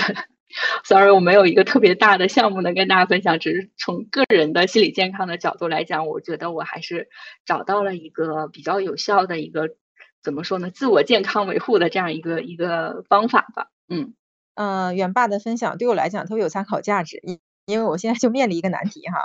[0.83, 7.09] ，sorry，我没有一个特别大的项目能跟大家分享，只是从个人的心理健康的角度来讲，我觉得我还是
[7.45, 9.69] 找到了一个比较有效的一个。
[10.23, 10.69] 怎么说呢？
[10.71, 13.67] 自我健康维护的这样一个一个方法吧。
[13.87, 14.13] 嗯
[14.55, 19.19] 嗯，远爸的分享对我来讲特别有参考价值，因因为我现在就面临一个难题哈。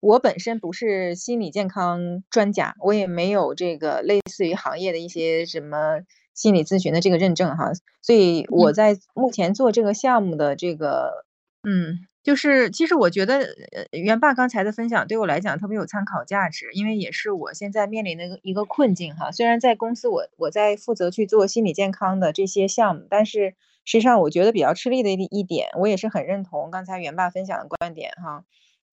[0.00, 6.00] 我本身不是心理健康专家，我也没有这个类似于行业的一些什么
[6.34, 7.72] 心理咨询的这个认证哈，
[8.02, 11.24] 所以我在目前做这个项目的这个
[11.68, 12.07] 嗯。
[12.22, 19.30] 就是，其实我觉得，呃，元爸刚才的分享对我来讲特别有参考价值，因为也是我现在面临的一个困境哈。
[19.32, 23.54] 虽然在公司我我在负责去做心理健康的这些项目，但是
[23.84, 28.44] 实际上我觉得比较吃力的一一点，我也是很认同刚才元爸分享的观点哈，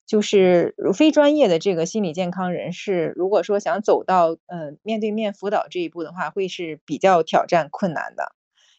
[0.06, 8.34] 就是非专业的这个心理健康人士，如果说想走到呃面对面辅导这一步的话，会是比较挑战困难的。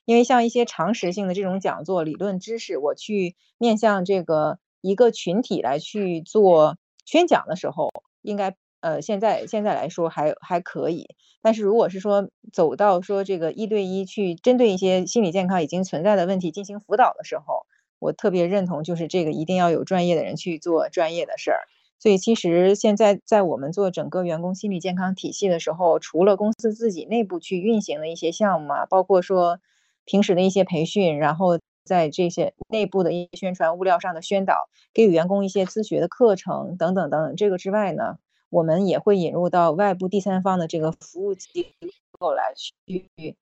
[0.06, 7.90] 因为像一些常识性的这种讲座、理论知识，我去面向这个一个群体来去做宣讲的时候，
[8.22, 11.08] 应该呃现在现在来说还还可以。
[11.42, 17.66] 但是如果是说走到说这个一对一去针对一些心理健康已经存在的问题进行辅导的时候，
[17.98, 21.66] 我特别认同就是这个一定要有专业的人去做专业的事儿。
[21.98, 29.58] 所以其实现在在我们做整个员工心理健康体系的时候，除了公司自己内部去运行的一些项目啊，包括说。
[30.06, 37.36] 平时的一些培训，然后在这些内部的一些宣传物料上的宣导，给予员工一些自学的课程等等等等。
[37.36, 38.16] 这个之外呢，
[38.48, 41.74] 我们也会引入到外部第三方的这个服务机
[42.18, 43.36] 构来去，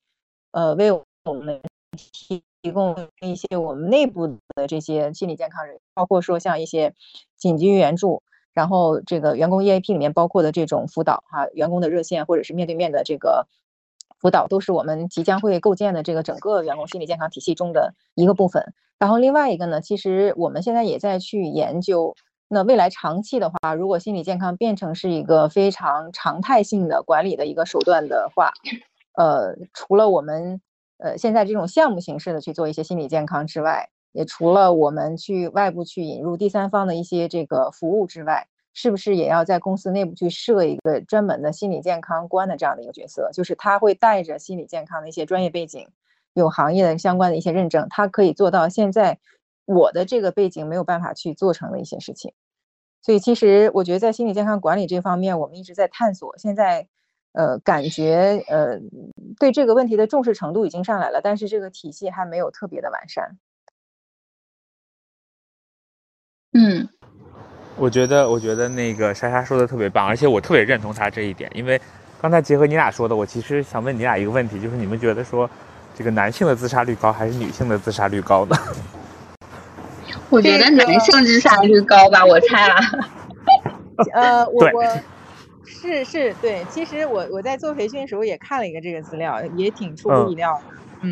[0.51, 1.61] 呃，为我们
[1.93, 6.95] 提供一些我们内部的这些心理健康人，包括说像一些
[7.37, 8.23] 紧急援助，
[8.53, 13.47] 然后这个员工 EAP 里面包括的这种辅导哈，员工的热线或者是面对面的这个。
[14.25, 18.73] 辅导都是我们即将会构建的这个整个员工心理健康体系中的一个部分。
[18.99, 22.17] 然后另外一个呢，其实我们现在也在去研究，
[22.49, 28.55] 那未来长期的话，如果心理健康变成是一个非常常态性的管理的一个手段的话，
[29.13, 30.63] 呃，除了我们
[30.97, 38.47] 呃现在这种项目形式的去做一些心理健康之外，也除了我们去外部去引入第三方的一些这个服务之外。
[38.75, 43.31] 是不是也要在公司内部去设一个专门的心理健康官的这样的一个角色？
[43.33, 45.89] 就是他会带着心理健康的一些专业背景，
[46.35, 49.19] 有行业的相关的一些认证，他可以做到现在
[49.65, 52.33] 我的这个背景没有办法去做成的一些事情。
[53.01, 56.37] 所以，其实我觉得在心理健康管理这方面，我们一直在探索。
[56.39, 56.89] 现在，
[57.33, 58.81] 呃，感觉呃
[59.39, 63.37] 对这个问题的重视程度已经上来了，但是这个体系还没有特别的完善。
[66.53, 66.89] 嗯。
[67.77, 71.51] 我觉得，我觉得那个莎莎说的特别棒，而且我特别认同她这一点。
[71.55, 71.81] 因为
[72.21, 75.49] 刚才结合你俩说的，我其实想问你俩一个问题，就是你们觉得说，
[75.95, 78.57] 这个男性的自杀率高还是女性的自杀率高呢？
[80.31, 82.81] 我觉得男性自杀率高吧，我猜啊。
[84.15, 84.85] 呃，我我
[85.65, 91.11] 是是对，其实我我在做培训的时候也看了一个这个资料，也挺出乎意料的，嗯。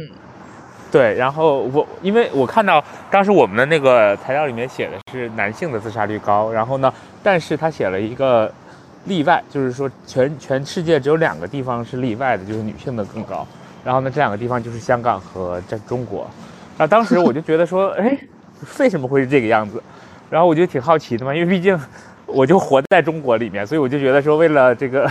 [0.92, 8.52] 对，然后我因为我看到当时我们的那个材料里面写的是男性的自杀率高，然后呢，但是他写了一个
[9.06, 13.46] 例外，就是说全全世界只有两个地方是例外的，就是女性的更高，
[13.82, 16.30] 然后呢，这两个地方就是香港和在中国，
[16.76, 18.14] 那当时我就觉得说，哎，
[18.78, 19.82] 为什么会是这个样子？
[20.28, 21.78] 然后我就挺好奇的嘛，因为毕竟
[22.26, 25.10] 我就活在中国里面，所以我就觉得说，为了这个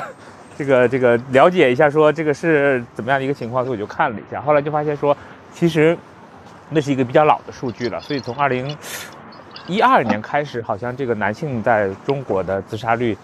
[0.56, 5.16] 这个这个了解一下，说这个是怎么样的一个情况，所以我就看了一下，后来就发现说，
[5.54, 5.98] 其实
[6.70, 8.76] 那是一个比较老的数据了，所以从二零
[9.68, 13.18] 一二年开始，好像这个男性在中国的自杀率。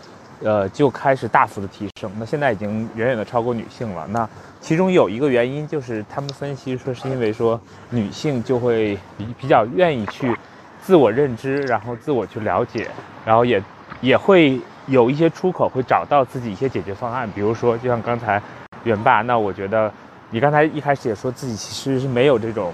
[0.44, 4.06] 呃，就开始大幅的提升，那现在已经远远的超过女性了。
[4.10, 4.30] 那
[4.62, 7.60] 其中有一个原因就是他们分析说，是因为说
[7.90, 10.38] 女性就会比比较愿意去
[10.80, 12.88] 自我认知，然后自我去了解，
[13.26, 13.60] 然后也
[14.00, 17.28] 也会有一些出口，会找到自己一些解决方案。
[17.34, 18.40] 比如说，就像刚才
[18.84, 19.92] 元爸，那我觉得
[20.30, 22.74] 你刚才一开始也说自己其实是没有这种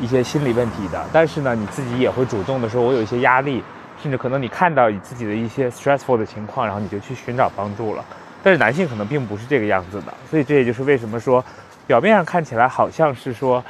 [0.00, 3.62] 一些心理问题的，但是呢，你自己也会主动的说，我有一些压力。
[4.02, 8.04] 甚至可能你看到你自己的一些 stressful 的情况，然后你就去寻找帮助了。
[8.42, 11.44] 但是男性可能并不是这个样子的，所以这也就是为什么说，
[11.86, 13.62] 表面上看起来好像是说，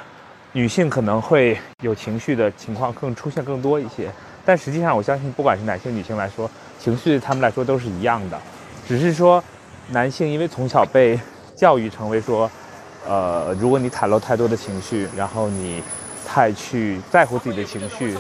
[0.53, 4.11] 女性可能会有情绪的情况更出现更多一些。
[4.43, 8.41] 但实际上，我相信不管是男性女性来说，情绪对他们来说都是一样的，
[8.89, 9.43] 只是说
[9.91, 11.21] 男性因为从小被
[11.55, 12.51] 教育成为说，
[13.07, 15.83] 呃，如果你袒露太多的情绪，然后你
[16.27, 18.17] 太去在乎自己的情绪。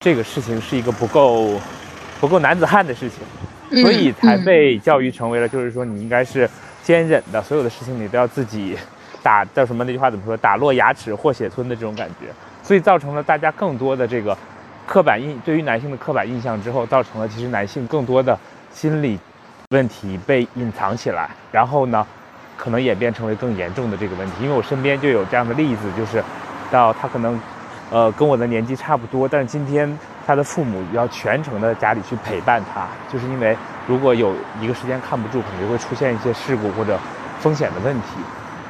[0.00, 1.60] 这个事情是一个不够
[2.20, 6.48] 不够男子汉的事情，所以才被教育成为了，就是说你应该是
[6.82, 8.76] 坚忍的，所有的事情你都要自己
[9.22, 10.36] 打叫什么那句话怎么说？
[10.36, 12.26] 打落牙齿或血吞的这种感觉，
[12.62, 14.36] 所以造成了大家更多的这个
[14.86, 18.36] 刻板印对于男性的刻板印象之后，造成了其实男性更多的
[18.74, 19.16] 心理
[19.70, 22.04] 问题被隐藏起来，然后呢，
[22.56, 24.34] 可能演变成为更严重的这个问题。
[24.42, 26.22] 因为我身边就有这样的例子，就是
[26.70, 27.40] 到他可能。
[27.90, 33.54] 呃，跟我的年纪差不多，但是今天他的父母要全程的家里去陪伴他，就是因为
[33.86, 36.98] 如果有一个时间看不住，可能就会出现一些事故或者
[37.40, 38.06] 风险的问题。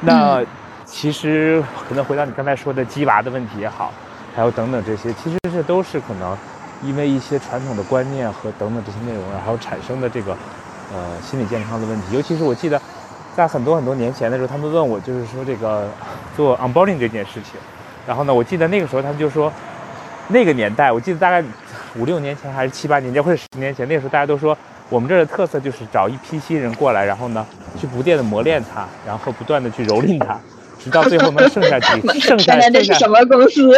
[0.01, 0.43] 那
[0.83, 3.93] 其实可能回到你刚才说的鸡娃的问题也好，
[4.35, 6.37] 还有等等这些，其实这都是可能
[6.83, 10.33] 因为一些传统的观念和等等这些内容，然后产生的这个
[10.93, 12.13] 呃心理健康的问题。
[12.13, 12.77] 尤其是我记得
[13.35, 15.89] 在很多很多年前的时候，他们问我就是说这个
[16.35, 17.59] 做 onboarding 这件事情。
[18.05, 18.33] 然后呢？
[18.33, 19.49] 我记得那个时候他们就说，
[20.27, 21.41] 那个年代，我记得大概
[21.95, 24.57] 五六年前还是七八年前或者十年前，那个时候大家都说，
[24.89, 27.45] 我们这儿的特色就是找一批新人过来，然后呢，
[27.79, 30.37] 去不断的磨练他，然后不断的去蹂躏他，
[30.77, 33.71] 直到最后能剩下几剩下剩下什么公司？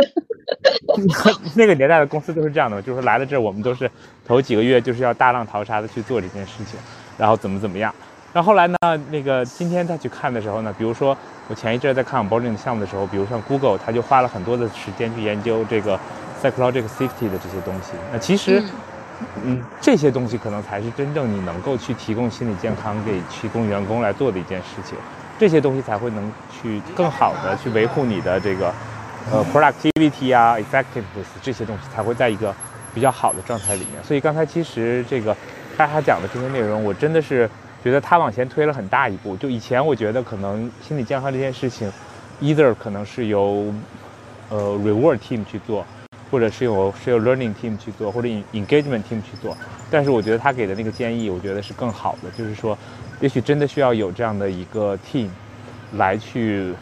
[1.53, 3.87] 那个年代的公司都是这样的，就是来了这儿，我们都是
[4.27, 6.79] 头几个月就是要大浪淘沙的去做这件事情，
[7.15, 7.93] 然后怎么怎么样。
[8.35, 8.77] 然后后来呢？
[9.09, 11.17] 那个今天再去看的时候呢，比如说
[11.47, 15.97] 我前一阵在看 onboarding 的项目的时候，比如像 Google，他就花了很多的时间去研究这个
[16.43, 17.93] psychological safety 的这些东西。
[18.11, 18.61] 那其实，
[19.45, 24.97] 嗯，这些东西可能才是真正你能够去提供心理健康给提供员工来做的一件事情。
[25.39, 28.69] 这些东西才会能去更好的去维护你的这个
[29.31, 32.53] 呃 productivity 啊，effectiveness 这些东西才会在一个
[32.93, 34.03] 比较好的状态里面。
[34.03, 35.33] 所以刚才其实这个
[35.77, 37.49] 大家讲的这些内容，我真的是。
[37.85, 39.37] 觉得他往前推了很大一步。
[39.37, 41.91] 就以前我觉得可能心理健康这件事情
[42.41, 43.71] ，either 可能是由
[44.49, 45.85] 呃 reward team 去做，
[46.31, 49.55] 或者是由是由 learning team 去做，或者 engagement team 去做。
[49.91, 52.75] 但是我觉得他给的那个建议，我觉得是更好的，就是说，
[53.19, 55.27] 也许真的需要有这样的一个 team
[55.93, 56.73] 来去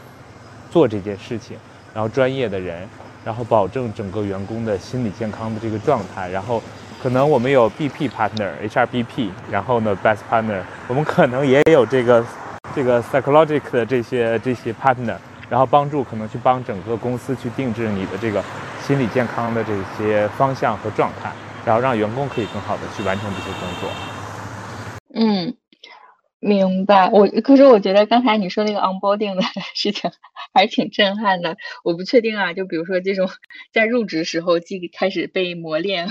[0.71, 1.57] 做这件事情，
[1.93, 2.87] 然后专业的人，
[3.25, 6.63] 然后保证整个员工的心理健康的这个状态，然后。
[7.03, 12.25] 可能我们有 BP partner、HRBP，然后呢 Best partner，我们可能也有这个
[12.73, 15.17] 这个 psychologic 的这些这些 partner，
[15.49, 18.41] 然后帮助可能去帮整个公司去定制你的这个
[18.81, 21.29] 心理健康的这些方向和状态，
[21.65, 23.89] 然后让员工可以更好的去完成这些工作。
[25.13, 25.53] 嗯，
[26.39, 27.09] 明白。
[27.09, 29.41] 我可是我觉得刚才你说那个 onboarding 的
[29.75, 30.09] 事情
[30.53, 31.57] 还挺震撼的。
[31.83, 33.29] 我不确定啊，就比如说这种
[33.73, 36.07] 在入职时候即开始被磨练。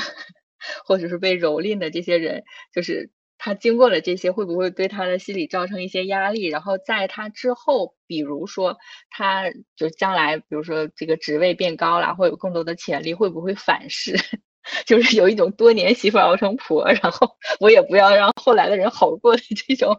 [0.85, 6.46] 或者是被蹂躏的这些人，就是他经过了这些，会不会对他的心理造成一些压力？
[6.46, 8.77] 然后在他之后，比如说
[9.11, 9.44] 他
[9.77, 14.16] 就将来，比如说这个职位变高了，会有更多的潜力，会不会反噬？
[14.87, 19.98] 就是有一种多年媳妇熬成婆，然后我也不要让后来的人好过的这种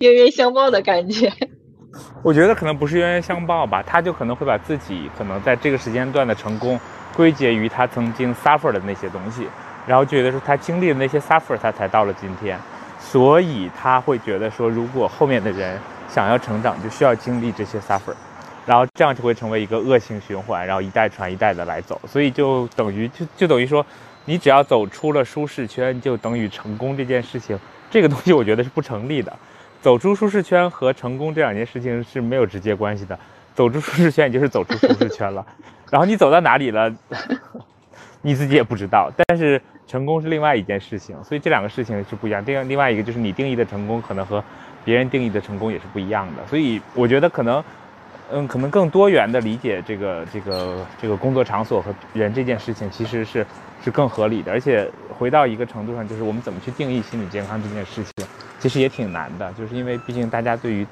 [0.00, 1.32] 冤冤相报的感觉。
[2.24, 6.78] 我觉得可能不是冤冤相报吧，他就可能会把自己可能在这个时间段的成功
[7.14, 9.46] 归结于他曾经 suffer 的那些东西。
[9.90, 12.56] 然后觉得说他经历的那些 suffer，他才到了今天，
[13.00, 15.76] 所以他会觉得说，如果后面的人
[16.08, 18.14] 想要成长，就需要经历这些 suffer，
[18.64, 23.84] 然后这样就会成为一个恶性循环，然后一代传一代的来走，所以就等于就就等于说，
[24.26, 27.58] 你只要走出了舒适圈，就等于成功这件事情，
[27.90, 29.36] 这个东西我觉得是不成立的。
[29.82, 33.18] 走出舒适圈和成功这两件事情是没有直接关系的，
[33.56, 35.44] 走出舒适圈你就是走出舒适圈了，
[35.90, 36.94] 然后你走到哪里了？
[38.22, 39.10] 你自己也不知道。
[39.16, 39.58] 但是
[39.90, 42.40] 成功是另外一件事情，所以这两个事情是不一样。
[42.46, 44.42] 另另外一个就是你定义的成功可能和
[44.84, 46.46] 别人定义的成功也是不一样的。
[46.46, 47.64] 所以我觉得可能，
[48.30, 53.44] 嗯，可能更多元的理解这个这个这个工作场所和人这件事情，其实是
[53.82, 54.52] 是更合理的。
[54.52, 54.88] 而且
[55.18, 58.24] 回到一个程度上，就是我们怎么去定义心理健康这件事情，
[58.60, 59.52] 其实也挺难的。
[59.54, 60.86] 就是因为毕竟大家对于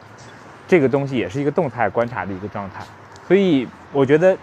[0.66, 2.84] 这个东西也是一个动态观察的一个状态，
[3.28, 4.36] 所以我觉得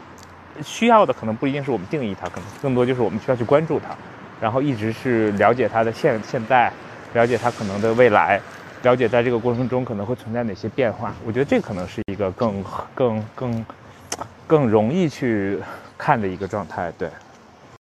[0.63, 3.93] 需要的可能不一定是我们定义它，可能更多就是我们需要去关注它，
[4.41, 6.71] 然后一直是了解它的现现在，
[7.13, 8.41] 了解它可能的未来，
[8.83, 11.15] 了解在这个过程中可能会存在哪些变化。
[11.25, 12.63] 我觉得这可能是一个更
[12.93, 13.65] 更更
[14.47, 15.59] 更容易去
[15.97, 16.91] 看的一个状态。
[16.97, 17.09] 对，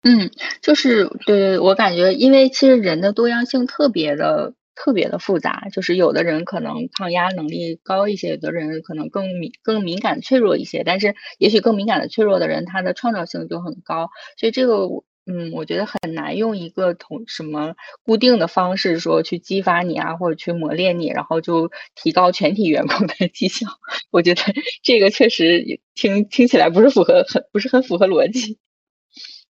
[0.03, 0.31] 嗯，
[0.61, 4.55] 就是对我感觉，因为其实人的多样性特别的。
[4.79, 10.85] 特别的复杂，就是有的人可能抗压能力高一些，有的人可能更敏更敏感脆弱一些。
[10.85, 14.11] 但是也许更敏感的脆弱的人，他的创造性就很高。
[14.37, 14.87] 所以这个，
[15.29, 17.75] 嗯，我觉得很难用一个同什么
[18.05, 23.67] 固定的方式说去激发你啊，或者去磨练你，然后就提高全体员工的 绩效。
[24.13, 24.43] 我觉得
[24.85, 28.57] 这个确实听听起来不是符合很不是很符合逻辑。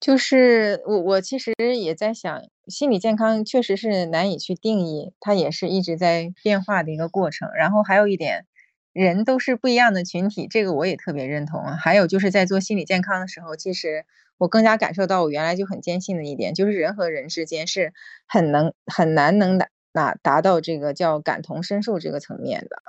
[0.00, 7.48] 就是我，我其实也在想，心理健康确实是难以去定义，它也是一直在变化的一个过程。
[7.56, 8.46] 然后还有一点，
[8.94, 11.76] 人都是不一样的群体，这个我也特别认同啊。
[11.76, 14.06] 还有就是在做心理健康的时候，其实
[14.38, 17.92] 我更加感受到我原来就很坚信的一点，就是人和人之间是
[18.26, 22.82] 很能很难能达达达到这个叫感同身受这个层面的。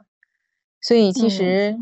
[0.81, 1.77] 所以其实。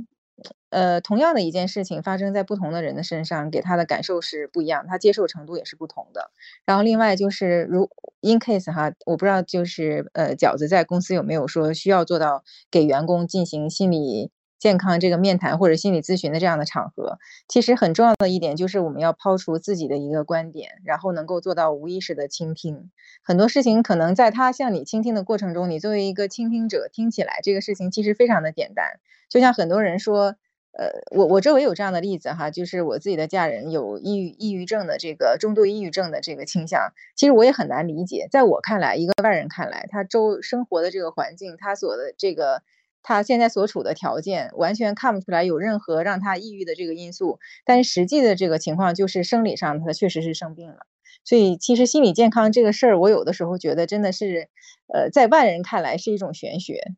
[0.74, 6.32] 呃，同样的一件事情发生在不同的人的身上，给他的感受是不一样，他接受程度也是不同的。
[6.66, 17.20] 然后另外就是，如 in case 哈，我不知道就是呃，饺子在公司有没有说需要做到给员工进行心理健康这个面谈或者心理咨询的这样的场合。
[17.48, 22.90] 其实很重要的一点就是，我们要抛出自己的一个观点，然后能够做到无意识的倾听。
[23.22, 29.00] 很多事情可能在他向你倾听的过程中，你作为一个倾听者听起来，这个事情其实非常的简单。
[29.30, 30.36] 就像很多人说。
[30.76, 38.28] 呃，我我周围有这样的例子哈，就是我自己的家人有抑郁抑郁症的这个中度抑郁症的这个倾向，其实我也很难理解。
[38.32, 42.64] 在我看来，一个外人看来，他周生活的这个环境，他所的这个
[43.04, 47.38] 他现在所处的条件，完全看不出来有任何让他抑郁的这个因素。
[47.66, 50.88] 但实际的这个情况就是生理上他确实是生病了。
[51.24, 54.50] 所以其实心理健康这个事儿，我有的时候觉得真的是，
[54.92, 56.94] 呃，在外人看来是一种玄学。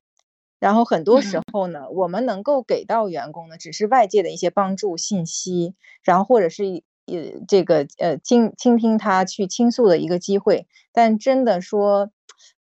[0.66, 10.66] 然后很多时候呢，我们能够给到员工的只是外界的一些帮助信息，然后或者是呃这个呃倾倾听他去倾诉的一个机会。
[10.92, 12.10] 但真的说，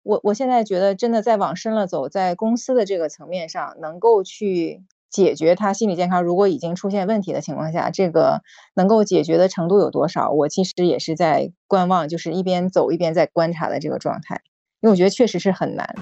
[0.02, 8.42] 我我现在觉得真的再往深了走，在公司的这个层面上，能够去解决他心理健康如果已经出现问题的情况下，这个
[8.74, 10.32] 能够解决的程度有多少？
[10.32, 14.42] 我其实也是在观望，就是一边走一边在观察的这个状态，
[14.80, 15.94] 因为我觉得确实是很难。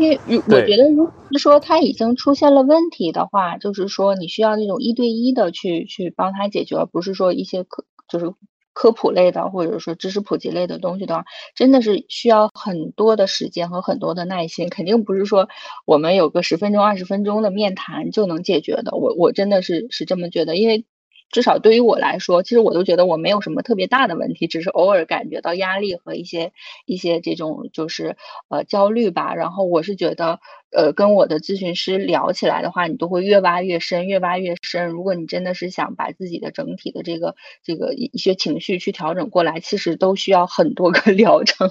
[0.00, 8.32] 因为如我觉得，如果是说他已经出现了问题的话，就是说你需要那种一对一的去去帮他解决，而不是说一些科就是
[8.72, 11.24] 科普类的或者说知识普及类的东西的话，
[11.54, 15.48] 真的是需要很多的时间和很多的耐心，肯定不是说
[15.86, 18.96] 我们有个十分钟、二十分钟的面谈就能解决的。
[18.96, 20.86] 我我真的是是这么觉得，因为。
[21.30, 26.52] 至少对于我来说，其实我都觉得我没有什么特别大的问题，只是偶尔感觉到压力和一些
[26.86, 28.16] 一些这种就是
[28.48, 29.34] 呃焦虑吧。
[29.34, 30.40] 然后我是觉得。
[30.72, 34.86] 呃，跟我的咨询师聊起来的话，你都会越挖越深，越挖越深。
[34.88, 41.68] 如果你真的是想把自己的整体的这个这个一些情绪去调整过来，其实都需要很多个 疗程，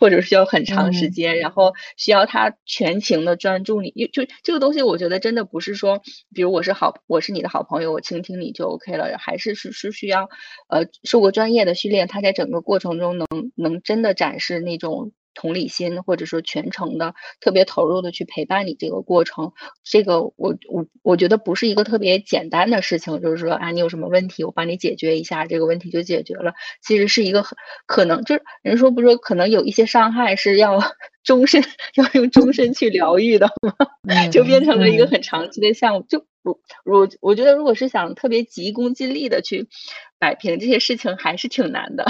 [0.00, 3.92] 或者需要很长时间，然后需要他全情的专注你。
[4.12, 6.02] 就这个东西，我觉得真的不是说，
[6.34, 10.28] 比如我是好，我是你的好朋友，我倾听你就 OK 了，还是是是需要
[10.68, 15.12] 呃受过专业的训练，他在整个过程中能能真的展示那种。
[15.34, 26.54] 同理心，或者说全程的特别投入的去陪伴你这个过程，这个我我我觉得不是一个特别简单的事情，就是说啊，你有什么问题，我帮你解决一下，这个问题就解决了。
[26.82, 27.56] 其实是一个很
[27.86, 30.78] 可能，就是人说不说，可能有一些伤害是要
[31.24, 31.62] 终身
[31.94, 33.48] 要用终身去疗愈的，
[34.30, 36.04] 就变成了一个很长期的项目。
[36.08, 39.66] 就我我我觉得，如果是想特别急功近利的去
[40.18, 42.04] 摆平这些事情，还是挺难的。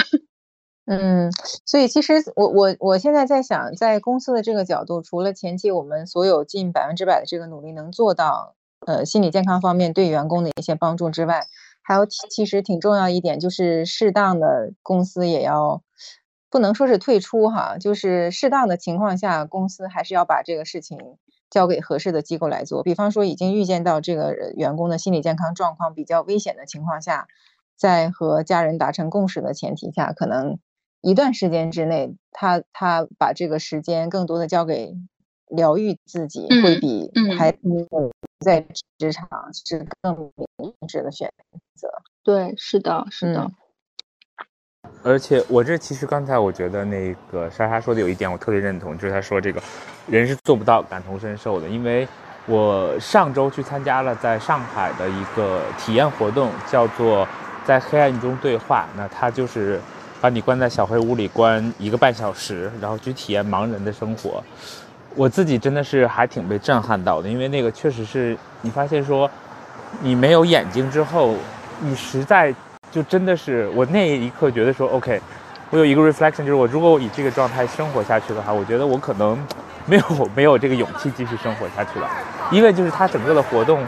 [0.87, 1.31] 嗯，
[1.65, 8.55] 所以其实我我我现在在想，在公司的这个角度，除了前期我们所有近百分之百的这个努力能做到，
[8.87, 11.47] 呃，心理健康方面对员工的一些帮助之外，
[11.83, 15.83] 还有其实挺重要一点，就是适当的公司也要
[16.51, 20.99] 不能说是退出哈，就是适当的情况下，公司还是要把这个事情
[21.49, 22.83] 交给合适的机构来做。
[22.83, 27.27] 比方说，已经预见到这个员工的心理健康状况比较危险的情况下，
[27.75, 30.59] 在和家人达成共识的前提下，可能
[31.05, 34.95] 一段时间之内，他他把这个时间更多的交给
[35.49, 37.55] 疗愈自己，会比还
[38.41, 38.65] 在
[38.99, 41.31] 职场是更明智的选
[41.75, 41.89] 择。
[42.23, 43.51] 对，是的，是的。
[45.03, 49.63] 而且我这其实刚才我觉得那个莎莎说的有一点我特别认同，就是她说这个
[50.07, 52.09] 人是做不到感同身受的，因为
[52.47, 57.29] 我上周去参加了在上海的一个体验活动，叫做
[57.67, 58.89] 在黑暗中对话。
[58.97, 59.79] 那它就是
[60.25, 64.43] 把你关在小黑屋里关一个半小时，然后去体验盲人的生活。
[65.15, 69.31] 我自己真的是还挺被震撼到的，因为那个确实是你发现说
[70.01, 71.35] 你没有眼睛之后，
[71.79, 72.55] 你实在。
[72.91, 75.21] 就真的是我那一刻觉得说，OK，
[75.71, 79.37] 我有一个 reflection，就是我如果我以这个状态生活下去的话，我觉得我可能
[79.85, 82.09] 没有没有这个勇气继续生活下去了，
[82.53, 83.85] 因为就是它整个的活动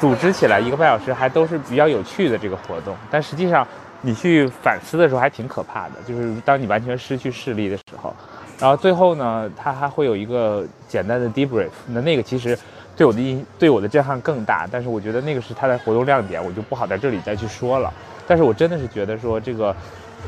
[0.00, 3.64] 组织起来一个半小时还都是比较有趣的这个活动，但实际上
[4.04, 8.14] 你去反思的时候还挺可怕的，就是当你完全失去视力的时候，
[8.60, 12.56] 然后最后呢，它还会有一个简单的 debrief，那那个其实
[12.94, 17.90] 对我的印对我的震撼更大，但是我觉得那个是它的活动亮点，我就不好在这里再去说了。
[18.26, 19.74] 但是我真的是觉得说这个，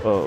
[0.03, 0.24] 呃，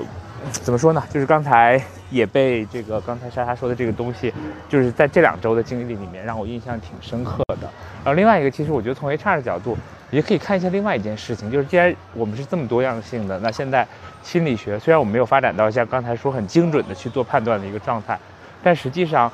[0.52, 1.02] 怎么说呢？
[1.10, 4.32] 就是刚才也被这个刚才莎莎说的这个东西，
[4.68, 7.68] 就是在这两周的经历里面让我印象挺深刻的。
[8.02, 9.76] 然后另外一个，其实我觉得从 HR 的角度
[10.10, 13.86] 也可以看一下另外一件事情，就是既然我们是这么多样性的，那现在
[14.22, 18.18] 心理学虽然我们没有发展到像刚才说很精准的去做判断的一个状态，
[18.62, 19.30] 但实际上，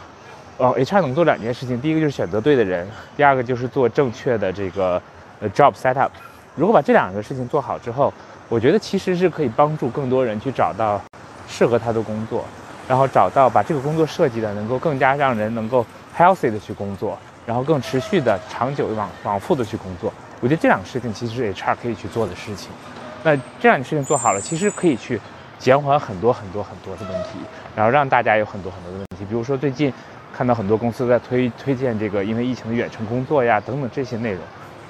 [0.59, 5.01] 呃，HR 能做两件事情，第一个就是选择对的人，第二个就是做正确的这个
[5.41, 6.11] 呃 job setup。
[6.55, 8.12] 如果把这两个事情做好之后，
[8.49, 11.01] 我觉得其实是可以帮助更多人去找到
[11.49, 12.45] 适合他的工作，
[12.89, 15.85] 然后找到把这个工作设计的能够更加让人能够
[16.16, 20.12] healthy 的去工作，然后更持续的、长久往往复的去工作。
[20.41, 22.70] 我觉得这两个事情其实是 HR 可以去做的事情。
[23.22, 25.20] 那这样的事情做好了，其实可以去
[25.59, 27.39] 减缓很多很多很多的问题，
[27.74, 29.24] 然后让大家有很多很多的问题。
[29.28, 29.93] 比如说最近
[30.37, 34.41] 看到很多公司在推推荐这个因为疫情的远程工作呀等等这些内容，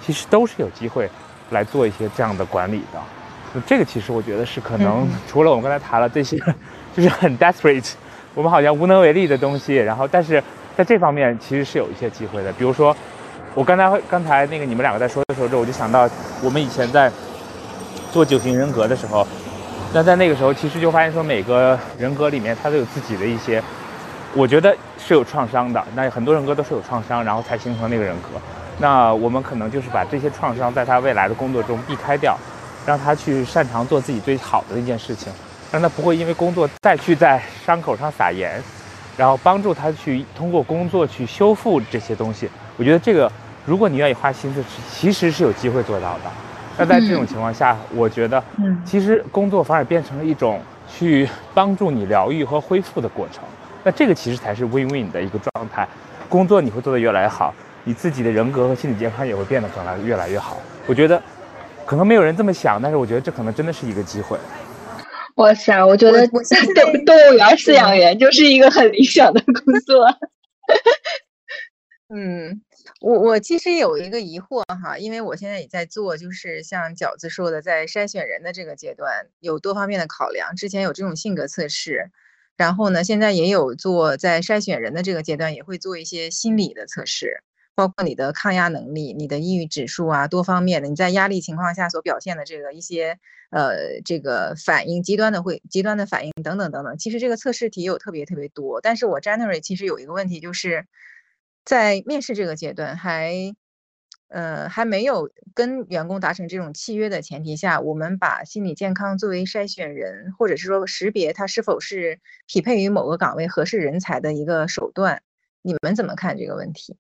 [0.05, 1.09] 其实都是有机会。
[1.51, 2.99] 来做一些这样的管理的，
[3.55, 6.37] 那这个其实我觉得是可能除了我们刚才谈了这些，
[6.93, 7.93] 就是很 desperate，
[8.35, 9.77] 我们好像无能为力的东西。
[9.77, 10.43] 然后，但是
[10.77, 12.53] 在这方面其实是有一些机会的。
[12.55, 12.97] 比如说，
[13.57, 16.07] 我刚才刚才那个你们两个在说的时候，我就想到
[16.43, 17.11] 我们以前在
[18.13, 19.27] 做九型人格的时候，
[19.95, 23.63] 那在那个时候其实就发现说每个人格里面它都有自己的一些，
[24.35, 25.83] 我觉得是有创伤的。
[25.95, 28.29] 那很多人格都是有创伤，然后才形成那个人格。
[28.79, 32.37] 那我们可能就是把这些创伤在他未来的工作中避开掉，
[32.85, 35.33] 让他去擅长做自己最好的一件事情，
[35.73, 38.63] 让他不会因为工作再去在伤口上撒盐，
[39.17, 42.51] 然后帮助他去通过工作去修复这些东西。
[42.79, 43.33] 我觉得这个，
[43.67, 46.21] 如果你愿意花心思，其实是有机会做到的。
[46.79, 48.43] 那在这种情况下，我觉得，
[48.85, 53.43] 其实工作反而变成了一种去帮助你疗愈和恢复的过程。
[53.83, 55.89] 那这个其实才是 win-win 的一个状态，
[56.29, 57.53] 工作你会做得越来越好。
[57.85, 60.59] 你自己的人格和心理健康也会变得更来越来越好。
[60.87, 61.21] 我觉得，
[61.85, 64.37] 可能没有人这么想，但是我觉得这可能真的是一个机会。
[65.37, 66.43] 哇塞，我觉得动
[67.05, 70.07] 动物园饲养员就是一个很理想的工作。
[72.09, 72.63] 嗯，
[73.01, 80.55] 我我其实有一个疑惑哈，因为我现在也在做，就是像饺子说的，在筛选人的这个阶段有多方面的考量。
[80.55, 82.11] 之前有这种性格测试，
[82.57, 87.43] 然后呢，现在也有做在筛选人的这个阶段，也会做一些心理的测试。
[87.75, 93.19] 包括你的抗压能力、你的抑郁指数啊，多方面的，你在压力情况下所表现的这个一些
[93.51, 96.97] 呃这个反应，极端的会极端的反应等等等等。
[96.97, 100.87] 其实这个测试题有特别特别多，但是我 January 其实有一个问题，就是
[101.67, 103.55] 在面试这个阶段还
[104.29, 115.23] 呃还没有跟员工达成这种契约的前提下，我们把心理健康作为筛选人，或者是说识别他是否是匹配于某个岗位合适人才的一个手段，
[115.61, 116.97] 你们怎么看这个问题？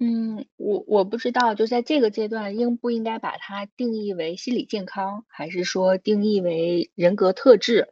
[0.00, 7.88] 嗯，我我不知道，就在这个阶段，应不应该把它定义为心理健康，还是说定义为人格特质？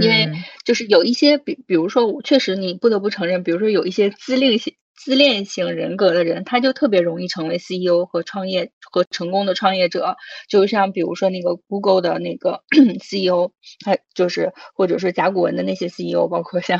[0.00, 0.30] 因为
[0.64, 4.74] 就是有一些，比比如说，我确实你不得不承认，比如说有一些自恋型。
[5.02, 10.14] 自恋型人格的人，他就特别容易成为 CEO 和创业和成功的创业者。
[10.46, 12.62] 就像比如说那个 Google 的那个
[13.00, 13.50] CEO，
[13.82, 16.78] 他就是或者说甲骨文的那些 CEO，包括像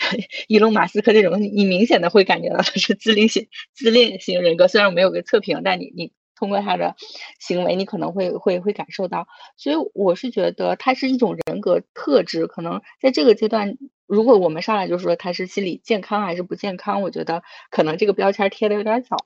[0.48, 4.68] 伊隆马斯克这种，你明显的会感觉到他是自恋型自恋型人格。
[4.68, 6.96] 虽然我没有个测评，但你你通过他的
[7.38, 9.28] 行为，你可能会会会感受到。
[9.56, 13.78] 所以我是觉得它是一种人格特质，可能在这个阶段，
[14.08, 19.16] 如果我们上来就说他是心理健康还是不健康，我觉得可能这个标签贴的有点早。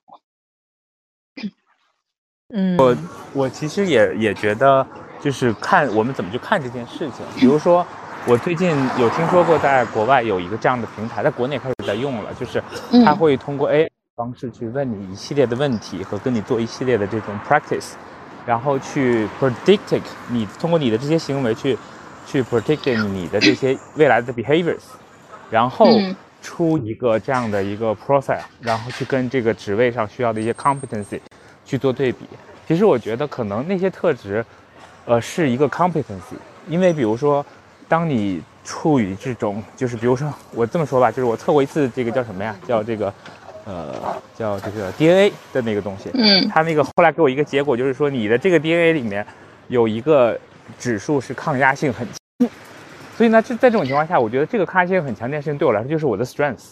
[2.53, 2.95] 嗯，我
[3.33, 4.87] 我其实也也觉得，
[5.19, 7.25] 就是看我们怎么去看这件事情。
[7.35, 7.87] 比如说，
[8.29, 12.63] 我最近有听说过，在国外有一个这样的平台，在国内开始在用了，就是
[13.07, 17.91] 他会通过 A 方式去问你一系列的问题和跟你做一系列的这种 practice，
[18.47, 20.01] 然后去 predict
[20.31, 21.77] 你通过你的这些行为去
[22.27, 24.81] 去 predict 你的这些未来的 behaviors，
[25.51, 25.87] 然后
[26.41, 31.21] 出一个这样的一个 profile，然后去跟这个职位上需要的一些 competency。
[31.67, 32.21] 去做对比，
[32.69, 34.43] 其实我觉得可能那些特质，
[35.05, 36.37] 呃，是一个 competency。
[36.69, 37.45] 因为比如说，
[37.89, 42.55] 当你处于这种，就是比如说我这么说吧，就是我测过一次这个叫什么呀？
[42.69, 43.13] 叫这个，
[43.67, 43.93] 呃，
[44.35, 46.09] 叫这个 DNA 的那个东西。
[46.15, 46.49] 嗯。
[46.49, 49.27] 他那个后来给我一个结果，就是说你的这个 DNA 里面
[49.69, 50.39] 有一个
[50.79, 52.51] 指数是抗压性很强。
[53.17, 56.71] 所以呢，就在这种情况下，我觉得这个抗压性很强这件事情对我来说就是我的 strength。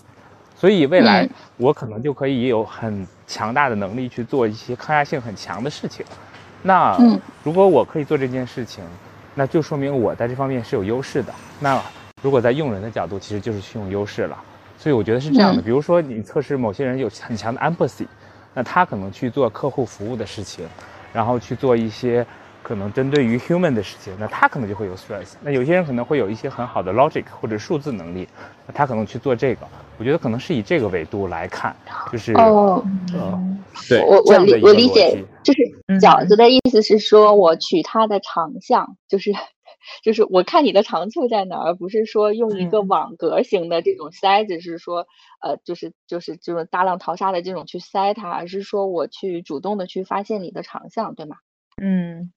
[0.57, 6.07] 所以未来我可能就可以有很强大的能力去做一些抗压性很强的事情。
[6.63, 6.97] 那
[7.43, 8.85] 如果我可以做这件事情，
[9.35, 11.35] 那就说明我在这方面是有优势的。
[11.59, 11.83] 那
[12.23, 14.39] 如果在用人的角度，其实就是去用优势了。
[14.79, 15.63] 所以我觉得是这样的。
[15.63, 18.07] 比如说你测试某些人有很强的 empathy，
[18.55, 20.67] 那他可能去做客户服务的事情，
[21.13, 22.27] 然后去做一些。
[22.65, 25.35] 可能针对于 human 的事情，那他可能就会有 stress。
[25.43, 28.27] 那有些人可能会有一些很好的 logic 或者数字能力，
[28.67, 29.67] 那他可能去做这个。
[29.99, 31.77] 我觉得可能是以这个维度来看，
[32.11, 32.83] 就是哦，
[33.87, 35.61] 对，我我理我理解，就是
[36.01, 39.31] 饺子的意思是说我取他的长项，就是
[40.03, 45.07] 就是我看你的长处在哪，而不是说用一个网格型的这种筛子，是说
[45.43, 51.37] 呃，就是就是这种大浪淘沙的这种去筛它，而是说我去主动的去发现你的长项，对吗？
[51.83, 52.33] 嗯。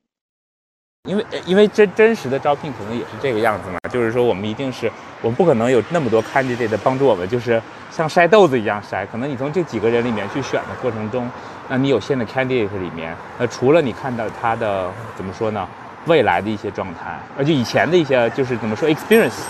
[1.03, 4.91] 因为因为真真实的招聘可能也是这个样子嘛，就是说我们一定是
[5.21, 9.07] 我们不可能有那么多 candidate 帮助我们，就是像筛豆子一样筛。
[9.07, 11.29] 可能你从这几个人里面去选的过程中，
[11.69, 15.65] 那你有限的 candidate 里面，那除了你看到他的怎么说呢，
[16.07, 19.43] 未来的一些状态，而且以前的一些就是怎么说 experience，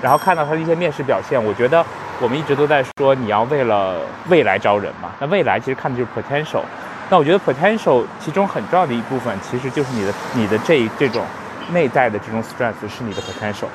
[0.00, 1.84] 然后看到他的一些面试表现，我觉得
[2.20, 6.62] 我们一直都在说你要为了未来招人嘛，那未来其实看的就是 potential。
[7.08, 11.24] 那我觉得 potential 其中很重要的一部分，其实就是你的你的这这种
[11.72, 13.68] 内在的这种 strength 是你的 potential，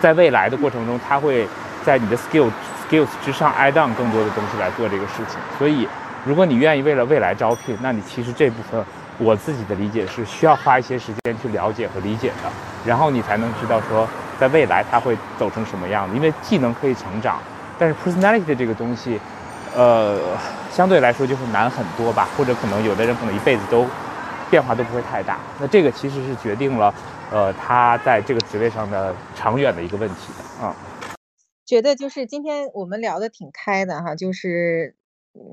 [0.00, 1.48] 在未来的过程中，它会
[1.84, 2.50] 在你的 skill
[2.88, 5.38] skills 之上 add on 更多的东西来做这个事情。
[5.58, 5.88] 所以，
[6.24, 8.84] 如果你愿意为了未来招聘，那你其实这部分
[9.20, 12.50] 我自己的理解是需要花一些时间去了解和理解的，
[12.84, 14.08] 然后你才能知道说
[14.38, 16.16] 在未来它会走成什么样子。
[16.16, 17.40] 因为技能可以成长，
[17.78, 19.20] 但是 personality 这个东西。
[19.72, 20.36] 呃，
[20.72, 23.86] 相对来说就会难很多吧，或者可能有的人可能一辈子都
[24.50, 25.38] 变化都不会太大。
[25.60, 26.92] 那这个其实是决定了，
[27.30, 30.74] 呃，他在这个职位上的长远的一个问题的啊。
[31.64, 34.96] 觉得就是今天我们聊的挺开的哈，就是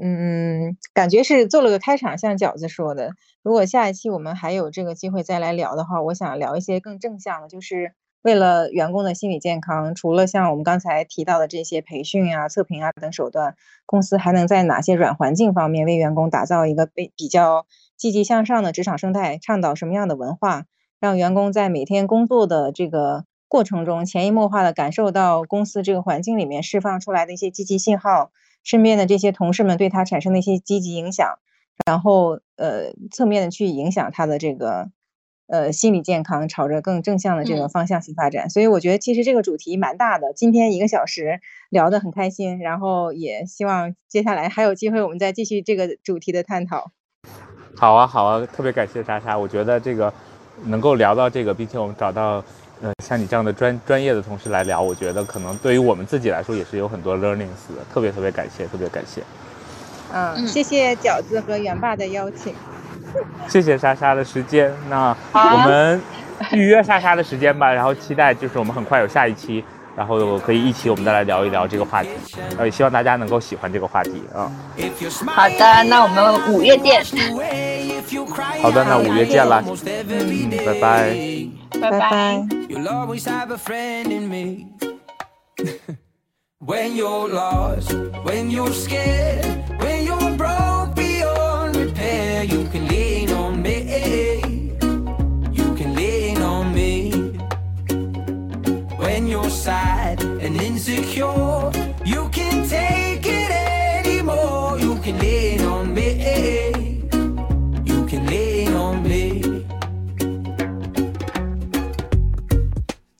[0.01, 3.11] 嗯，感觉是做了个开场，像饺子说的，
[3.47, 7.93] 如果下一期我们还有这个机会再来聊的话，我想聊一些更正向的，就是。
[8.23, 19.37] 为了员工的心理健康，除了像我们刚才提到的这些培训啊、测评啊等手段，公司还能在哪些软环境方面为员工打造一个被比较积极向上的职场生态？
[19.37, 20.65] 倡导什么样的文化，
[20.99, 28.31] 让员工在每天工作的这个过程中，潜移默化的感受到公司这个环境里面释放出来的一些积极信号，
[28.61, 31.39] 身边的这些同事们对他产生的一些积极影响，
[31.85, 34.89] 然后呃，侧面的去影响他的这个。
[35.49, 40.33] 呃，心理健康朝着更正向的这个方向去发展，所以我觉得其实这个主题蛮大的。
[40.35, 41.39] 今天一个小时
[41.69, 46.91] 聊得很开心，然后也希望接下来还有机会我们再继续这个主题的探讨。
[47.77, 49.37] 好啊，好啊，特别感谢莎莎。
[49.37, 50.13] 我觉得这个
[50.65, 52.43] 能够聊到这个，并且我们找到
[52.81, 57.85] 呃像你这样的专专业的同事来聊，我觉得可能对于我们自己来说也是有很多 learnings 的。
[57.89, 59.23] 特别特别感谢，特别感谢。
[60.13, 62.53] 嗯，谢谢饺子和元爸的邀请。
[63.47, 66.01] 谢谢莎莎的时间，那我们
[66.51, 69.63] 预约莎莎的时间吧，然后期待就是我们很快有下一期，
[69.95, 72.09] 然后可以一起我们再来聊一聊这个话题，
[72.57, 74.51] 呃，也希望大家能够喜欢这个话题啊。
[75.27, 77.01] 好的，那我们五月见。
[78.61, 81.15] 好的，那五月见了，嗯，拜拜，
[81.79, 82.45] 拜拜。
[86.59, 87.93] When you're lost,
[88.23, 89.45] when you're scared,
[89.79, 94.41] when you're broke beyond repair, you can lean on me.
[95.53, 97.11] You can lean on me.
[98.97, 101.71] When you're sad and insecure,
[102.03, 104.79] you can take it anymore.
[104.79, 106.09] You can lean on me.
[107.85, 109.63] You can lean on me.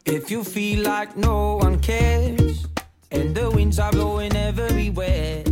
[0.05, 2.36] If you feel like no one cares.
[3.67, 5.43] Winds are blowing everywhere,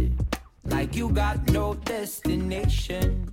[0.63, 3.24] like you got no destination.